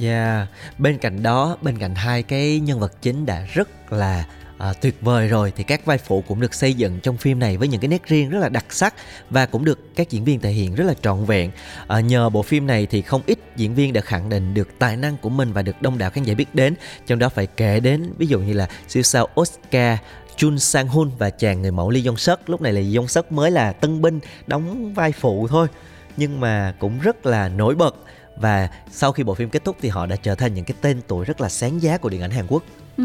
Yeah, 0.00 0.48
bên 0.78 0.98
cạnh 0.98 1.22
đó, 1.22 1.56
bên 1.62 1.78
cạnh 1.78 1.94
hai 1.94 2.22
cái 2.22 2.60
nhân 2.60 2.80
vật 2.80 3.02
chính 3.02 3.26
đã 3.26 3.46
rất 3.54 3.92
là 3.92 4.24
à, 4.58 4.72
tuyệt 4.72 4.94
vời 5.00 5.28
rồi 5.28 5.52
thì 5.56 5.64
các 5.64 5.84
vai 5.84 5.98
phụ 5.98 6.24
cũng 6.28 6.40
được 6.40 6.54
xây 6.54 6.74
dựng 6.74 7.00
trong 7.00 7.16
phim 7.16 7.38
này 7.38 7.56
với 7.56 7.68
những 7.68 7.80
cái 7.80 7.88
nét 7.88 8.06
riêng 8.06 8.30
rất 8.30 8.38
là 8.38 8.48
đặc 8.48 8.64
sắc 8.70 8.94
và 9.30 9.46
cũng 9.46 9.64
được 9.64 9.96
các 9.96 10.10
diễn 10.10 10.24
viên 10.24 10.40
thể 10.40 10.50
hiện 10.50 10.74
rất 10.74 10.84
là 10.84 10.94
trọn 11.02 11.24
vẹn. 11.24 11.50
À, 11.86 12.00
nhờ 12.00 12.30
bộ 12.30 12.42
phim 12.42 12.66
này 12.66 12.86
thì 12.86 13.02
không 13.02 13.22
ít 13.26 13.38
diễn 13.56 13.74
viên 13.74 13.92
đã 13.92 14.00
khẳng 14.00 14.28
định 14.28 14.54
được 14.54 14.78
tài 14.78 14.96
năng 14.96 15.16
của 15.16 15.28
mình 15.28 15.52
và 15.52 15.62
được 15.62 15.82
đông 15.82 15.98
đảo 15.98 16.10
khán 16.10 16.24
giả 16.24 16.34
biết 16.34 16.54
đến. 16.54 16.74
Trong 17.06 17.18
đó 17.18 17.28
phải 17.28 17.46
kể 17.46 17.80
đến 17.80 18.12
ví 18.18 18.26
dụ 18.26 18.40
như 18.40 18.52
là 18.52 18.68
siêu 18.88 19.02
sao 19.02 19.28
Oscar 19.40 19.98
Chun 20.36 20.58
Sang 20.58 20.88
Hun 20.88 21.10
và 21.18 21.30
chàng 21.30 21.62
người 21.62 21.70
mẫu 21.70 21.90
Lee 21.90 22.02
Jong 22.02 22.16
Suk 22.16 22.38
lúc 22.46 22.60
này 22.60 22.72
là 22.72 22.80
Lee 22.80 22.90
Jong 22.90 23.06
Suk 23.06 23.32
mới 23.32 23.50
là 23.50 23.72
tân 23.72 24.02
binh 24.02 24.20
đóng 24.46 24.94
vai 24.94 25.12
phụ 25.12 25.48
thôi 25.48 25.68
nhưng 26.16 26.40
mà 26.40 26.74
cũng 26.78 27.00
rất 27.00 27.26
là 27.26 27.48
nổi 27.48 27.74
bật 27.74 27.96
và 28.40 28.68
sau 28.90 29.12
khi 29.12 29.22
bộ 29.22 29.34
phim 29.34 29.50
kết 29.50 29.64
thúc 29.64 29.76
thì 29.80 29.88
họ 29.88 30.06
đã 30.06 30.16
trở 30.16 30.34
thành 30.34 30.54
những 30.54 30.64
cái 30.64 30.76
tên 30.80 31.00
tuổi 31.08 31.24
rất 31.24 31.40
là 31.40 31.48
sáng 31.48 31.82
giá 31.82 31.98
của 31.98 32.08
điện 32.08 32.20
ảnh 32.20 32.30
Hàn 32.30 32.44
Quốc. 32.48 32.62
Ừ, 32.96 33.04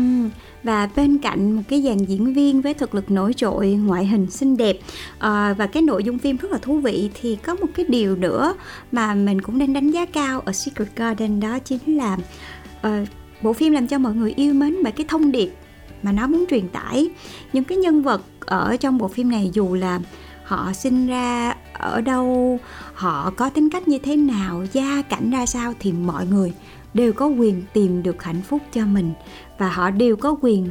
và 0.63 0.89
bên 0.95 1.17
cạnh 1.17 1.51
một 1.51 1.61
cái 1.69 1.81
dàn 1.81 1.97
diễn 1.97 2.33
viên 2.33 2.61
với 2.61 2.73
thực 2.73 2.95
lực 2.95 3.11
nổi 3.11 3.33
trội, 3.33 3.67
ngoại 3.71 4.05
hình 4.05 4.31
xinh 4.31 4.57
đẹp 4.57 4.77
ờ, 5.19 5.53
và 5.57 5.67
cái 5.67 5.83
nội 5.83 6.03
dung 6.03 6.19
phim 6.19 6.37
rất 6.37 6.51
là 6.51 6.57
thú 6.57 6.79
vị 6.79 7.09
thì 7.21 7.35
có 7.35 7.55
một 7.55 7.67
cái 7.75 7.85
điều 7.89 8.15
nữa 8.15 8.55
mà 8.91 9.13
mình 9.13 9.41
cũng 9.41 9.59
đang 9.59 9.73
đánh 9.73 9.91
giá 9.91 10.05
cao 10.05 10.39
ở 10.39 10.51
Secret 10.51 10.87
Garden 10.95 11.39
đó 11.39 11.59
chính 11.59 11.97
là 11.97 12.17
uh, 12.87 13.07
bộ 13.41 13.53
phim 13.53 13.73
làm 13.73 13.87
cho 13.87 13.97
mọi 13.97 14.13
người 14.13 14.33
yêu 14.35 14.53
mến 14.53 14.83
bởi 14.83 14.91
cái 14.91 15.05
thông 15.09 15.31
điệp 15.31 15.53
mà 16.03 16.11
nó 16.11 16.27
muốn 16.27 16.45
truyền 16.49 16.69
tải. 16.69 17.09
Những 17.53 17.63
cái 17.63 17.77
nhân 17.77 18.01
vật 18.01 18.21
ở 18.39 18.77
trong 18.77 18.97
bộ 18.97 19.07
phim 19.07 19.31
này 19.31 19.49
dù 19.53 19.73
là 19.73 19.99
họ 20.43 20.73
sinh 20.73 21.07
ra 21.07 21.55
ở 21.83 22.01
đâu, 22.01 22.59
họ 22.93 23.31
có 23.37 23.49
tính 23.49 23.69
cách 23.69 23.87
như 23.87 23.97
thế 23.97 24.15
nào, 24.15 24.65
gia 24.73 25.01
cảnh 25.01 25.31
ra 25.31 25.45
sao 25.45 25.73
thì 25.79 25.91
mọi 25.91 26.25
người 26.25 26.53
đều 26.93 27.13
có 27.13 27.27
quyền 27.27 27.63
tìm 27.73 28.03
được 28.03 28.23
hạnh 28.23 28.41
phúc 28.41 28.61
cho 28.73 28.85
mình 28.85 29.13
và 29.57 29.69
họ 29.69 29.89
đều 29.89 30.15
có 30.15 30.35
quyền 30.41 30.69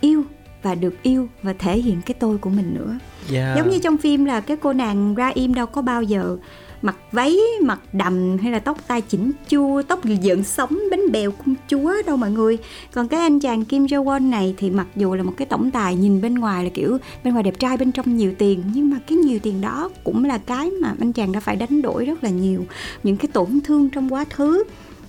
yêu 0.00 0.22
và 0.62 0.74
được 0.74 1.02
yêu 1.02 1.28
và 1.42 1.52
thể 1.58 1.78
hiện 1.78 2.00
cái 2.06 2.14
tôi 2.20 2.38
của 2.38 2.50
mình 2.50 2.74
nữa 2.74 2.98
Yeah. 3.32 3.56
giống 3.56 3.70
như 3.70 3.78
trong 3.78 3.96
phim 3.96 4.24
là 4.24 4.40
cái 4.40 4.56
cô 4.56 4.72
nàng 4.72 5.14
ra 5.14 5.28
im 5.28 5.54
đâu 5.54 5.66
có 5.66 5.82
bao 5.82 6.02
giờ 6.02 6.36
mặc 6.82 6.96
váy 7.12 7.38
mặc 7.62 7.80
đầm 7.92 8.38
hay 8.38 8.52
là 8.52 8.58
tóc 8.58 8.78
tai 8.88 9.00
chỉnh 9.00 9.32
chu 9.48 9.82
tóc 9.88 10.04
dựng 10.04 10.44
sống 10.44 10.78
bánh 10.90 11.12
bèo 11.12 11.30
cung 11.30 11.54
chúa 11.68 11.92
đâu 12.06 12.16
mọi 12.16 12.30
người. 12.30 12.58
Còn 12.92 13.08
cái 13.08 13.20
anh 13.20 13.40
chàng 13.40 13.64
Kim 13.64 13.86
Jo 13.86 14.04
Won 14.04 14.30
này 14.30 14.54
thì 14.56 14.70
mặc 14.70 14.86
dù 14.96 15.14
là 15.14 15.22
một 15.22 15.32
cái 15.36 15.46
tổng 15.46 15.70
tài 15.70 15.96
nhìn 15.96 16.20
bên 16.20 16.34
ngoài 16.34 16.64
là 16.64 16.70
kiểu 16.70 16.98
bên 17.24 17.32
ngoài 17.34 17.42
đẹp 17.42 17.58
trai 17.58 17.76
bên 17.76 17.92
trong 17.92 18.16
nhiều 18.16 18.32
tiền 18.38 18.62
nhưng 18.74 18.90
mà 18.90 18.96
cái 19.06 19.18
nhiều 19.18 19.38
tiền 19.42 19.60
đó 19.60 19.90
cũng 20.04 20.24
là 20.24 20.38
cái 20.38 20.70
mà 20.70 20.94
anh 21.00 21.12
chàng 21.12 21.32
đã 21.32 21.40
phải 21.40 21.56
đánh 21.56 21.82
đổi 21.82 22.04
rất 22.04 22.24
là 22.24 22.30
nhiều 22.30 22.64
những 23.02 23.16
cái 23.16 23.28
tổn 23.32 23.60
thương 23.64 23.90
trong 23.90 24.12
quá 24.12 24.24
khứ. 24.24 24.64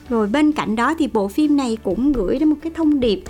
Rồi 0.10 0.28
bên 0.28 0.52
cạnh 0.52 0.76
đó 0.76 0.94
thì 1.00 1.08
bộ 1.08 1.28
phim 1.28 1.58
này 1.58 1.78
cũng 1.84 2.14
gửi 2.14 2.40
đến 2.40 2.50
một 2.50 2.56
cái 2.62 2.72
thông 2.76 3.00
điệp 3.00 3.24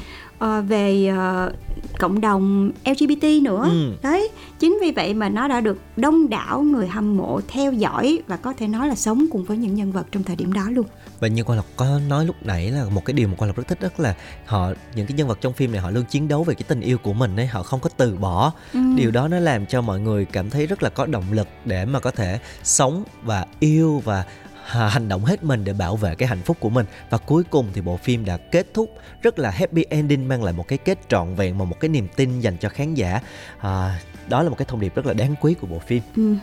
uh, 0.43 0.49
về 0.67 1.12
uh, 1.13 1.68
cộng 1.99 2.21
đồng 2.21 2.71
LGBT 2.85 3.23
nữa 3.43 3.67
Ừ. 3.71 3.93
đấy 4.03 4.29
chính 4.59 4.77
vì 4.81 4.91
vậy 4.91 5.13
mà 5.13 5.29
nó 5.29 5.47
đã 5.47 5.62
được 5.62 5.77
đông 5.97 6.29
đảo 6.29 6.62
người 6.62 6.88
hâm 6.88 7.17
mộ 7.17 7.39
theo 7.47 7.73
dõi 7.73 8.19
và 8.27 8.38
có 8.38 8.53
thể 8.53 8.67
nói 8.67 8.88
là 8.88 8.95
sống 8.95 9.25
cùng 9.31 9.43
với 9.43 9.57
những 9.57 9.75
nhân 9.75 9.91
vật 9.91 10.07
trong 10.12 10.23
thời 10.23 10.35
điểm 10.35 10.53
đó 10.53 10.63
luôn 10.69 10.85
Và 11.19 11.27
như 11.27 11.43
Quang 11.43 11.57
Lộc 11.57 11.65
có 11.75 11.99
nói 12.09 12.25
lúc 12.25 12.35
nãy 12.41 12.71
là 12.71 12.85
một 12.89 13.05
cái 13.05 13.13
điều 13.13 13.27
mà 13.27 13.35
Quang 13.35 13.49
Lộc 13.49 13.57
rất 13.57 13.67
thích 13.67 13.79
đó 13.81 13.89
là 13.97 14.15
họ 14.45 14.71
những 14.95 15.07
cái 15.07 15.17
nhân 15.17 15.27
vật 15.27 15.38
trong 15.41 15.53
phim 15.53 15.71
này 15.71 15.81
họ 15.81 15.91
luôn 15.91 16.05
chiến 16.05 16.27
đấu 16.27 16.43
về 16.43 16.53
cái 16.55 16.63
tình 16.67 16.81
yêu 16.81 16.97
của 16.97 17.13
mình 17.13 17.35
ấy, 17.35 17.47
họ 17.47 17.63
không 17.63 17.79
có 17.79 17.89
từ 17.97 18.15
bỏ. 18.15 18.53
Ừ. 18.73 18.79
Điều 18.95 19.12
đó 19.12 19.27
nó 19.27 19.39
làm 19.39 19.65
cho 19.65 19.81
mọi 19.81 19.99
người 19.99 20.25
cảm 20.25 20.49
thấy 20.49 20.67
rất 20.67 20.83
là 20.83 20.89
có 20.89 21.05
động 21.05 21.23
lực 21.31 21.47
để 21.65 21.85
mà 21.85 21.99
có 21.99 22.12
thể 22.12 22.39
sống 22.63 23.03
và 23.23 23.45
yêu 23.59 24.01
và 24.05 24.25
hành 24.69 25.08
động 25.08 25.25
hết 25.25 25.43
mình 25.43 25.63
để 25.63 25.73
bảo 25.73 25.95
vệ 25.95 26.15
cái 26.15 26.27
hạnh 26.27 26.41
phúc 26.45 26.58
của 26.60 26.69
mình. 26.69 26.86
Và 27.10 27.17
cuối 27.17 27.43
cùng 27.49 27.67
thì 27.73 27.82
bộ 27.82 27.97
phim 27.97 28.25
đã 28.25 28.38
kết 28.38 28.67
thúc 28.73 28.97
rất 29.21 29.39
là 29.39 29.49
happy 29.49 29.86
ending 29.89 30.27
mang 30.27 30.43
lại 30.43 30.53
một 30.53 30.67
cái 30.67 30.77
kết 30.77 30.97
trọn 31.10 31.36
vẹn 31.36 31.58
và 31.58 31.65
một 31.65 31.79
cái 31.79 31.89
niềm 31.89 32.08
tin 32.15 32.39
dành 32.39 32.58
cho 32.58 32.69
khán 32.69 32.93
giả. 32.93 33.21
À, 33.60 33.99
đó 34.29 34.43
là 34.43 34.49
một 34.49 34.55
cái 34.57 34.65
thông 34.69 34.79
điệp 34.79 34.95
rất 34.95 35.05
là 35.05 35.13
đáng 35.13 35.35
quý 35.41 35.53
của 35.61 35.67
bộ 35.67 35.79
phim 35.87 36.01
Ừ. 36.15 36.35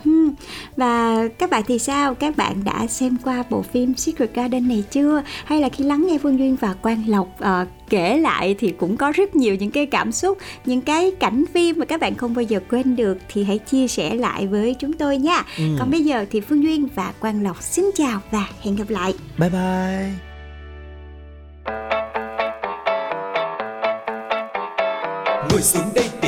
Và 0.77 1.27
các 1.39 1.49
bạn 1.49 1.63
thì 1.67 1.79
sao? 1.79 2.15
Các 2.15 2.37
bạn 2.37 2.63
đã 2.63 2.87
xem 2.87 3.17
qua 3.23 3.43
bộ 3.49 3.61
phim 3.61 3.95
Secret 3.95 4.33
Garden 4.33 4.67
này 4.67 4.83
chưa? 4.91 5.23
Hay 5.45 5.61
là 5.61 5.69
khi 5.69 5.83
lắng 5.83 6.05
nghe 6.07 6.17
Phương 6.17 6.39
Duyên 6.39 6.55
và 6.55 6.73
Quang 6.73 7.03
Lộc 7.07 7.27
ờ, 7.39 7.65
kể 7.89 8.17
lại 8.17 8.55
thì 8.59 8.71
cũng 8.79 8.97
có 8.97 9.11
rất 9.11 9.35
nhiều 9.35 9.55
những 9.55 9.71
cái 9.71 9.85
cảm 9.85 10.11
xúc, 10.11 10.37
những 10.65 10.81
cái 10.81 11.11
cảnh 11.19 11.45
phim 11.53 11.79
mà 11.79 11.85
các 11.85 11.99
bạn 11.99 12.15
không 12.15 12.33
bao 12.33 12.43
giờ 12.43 12.59
quên 12.69 12.95
được 12.95 13.17
thì 13.29 13.43
hãy 13.43 13.57
chia 13.57 13.87
sẻ 13.87 14.15
lại 14.15 14.47
với 14.47 14.73
chúng 14.73 14.93
tôi 14.93 15.17
nha. 15.17 15.43
Ừ. 15.57 15.63
Còn 15.79 15.91
bây 15.91 16.03
giờ 16.03 16.25
thì 16.31 16.41
Phương 16.41 16.63
Duyên 16.63 16.87
và 16.95 17.13
Quang 17.19 17.43
Lộc 17.43 17.63
xin 17.63 17.85
chào 17.95 18.19
và 18.31 18.47
hẹn 18.61 18.75
gặp 18.75 18.89
lại. 18.89 19.13
bye 19.39 19.49
bye 19.49 20.11
Ngồi 25.49 25.61
xuống 25.61 25.83
đây 25.95 26.05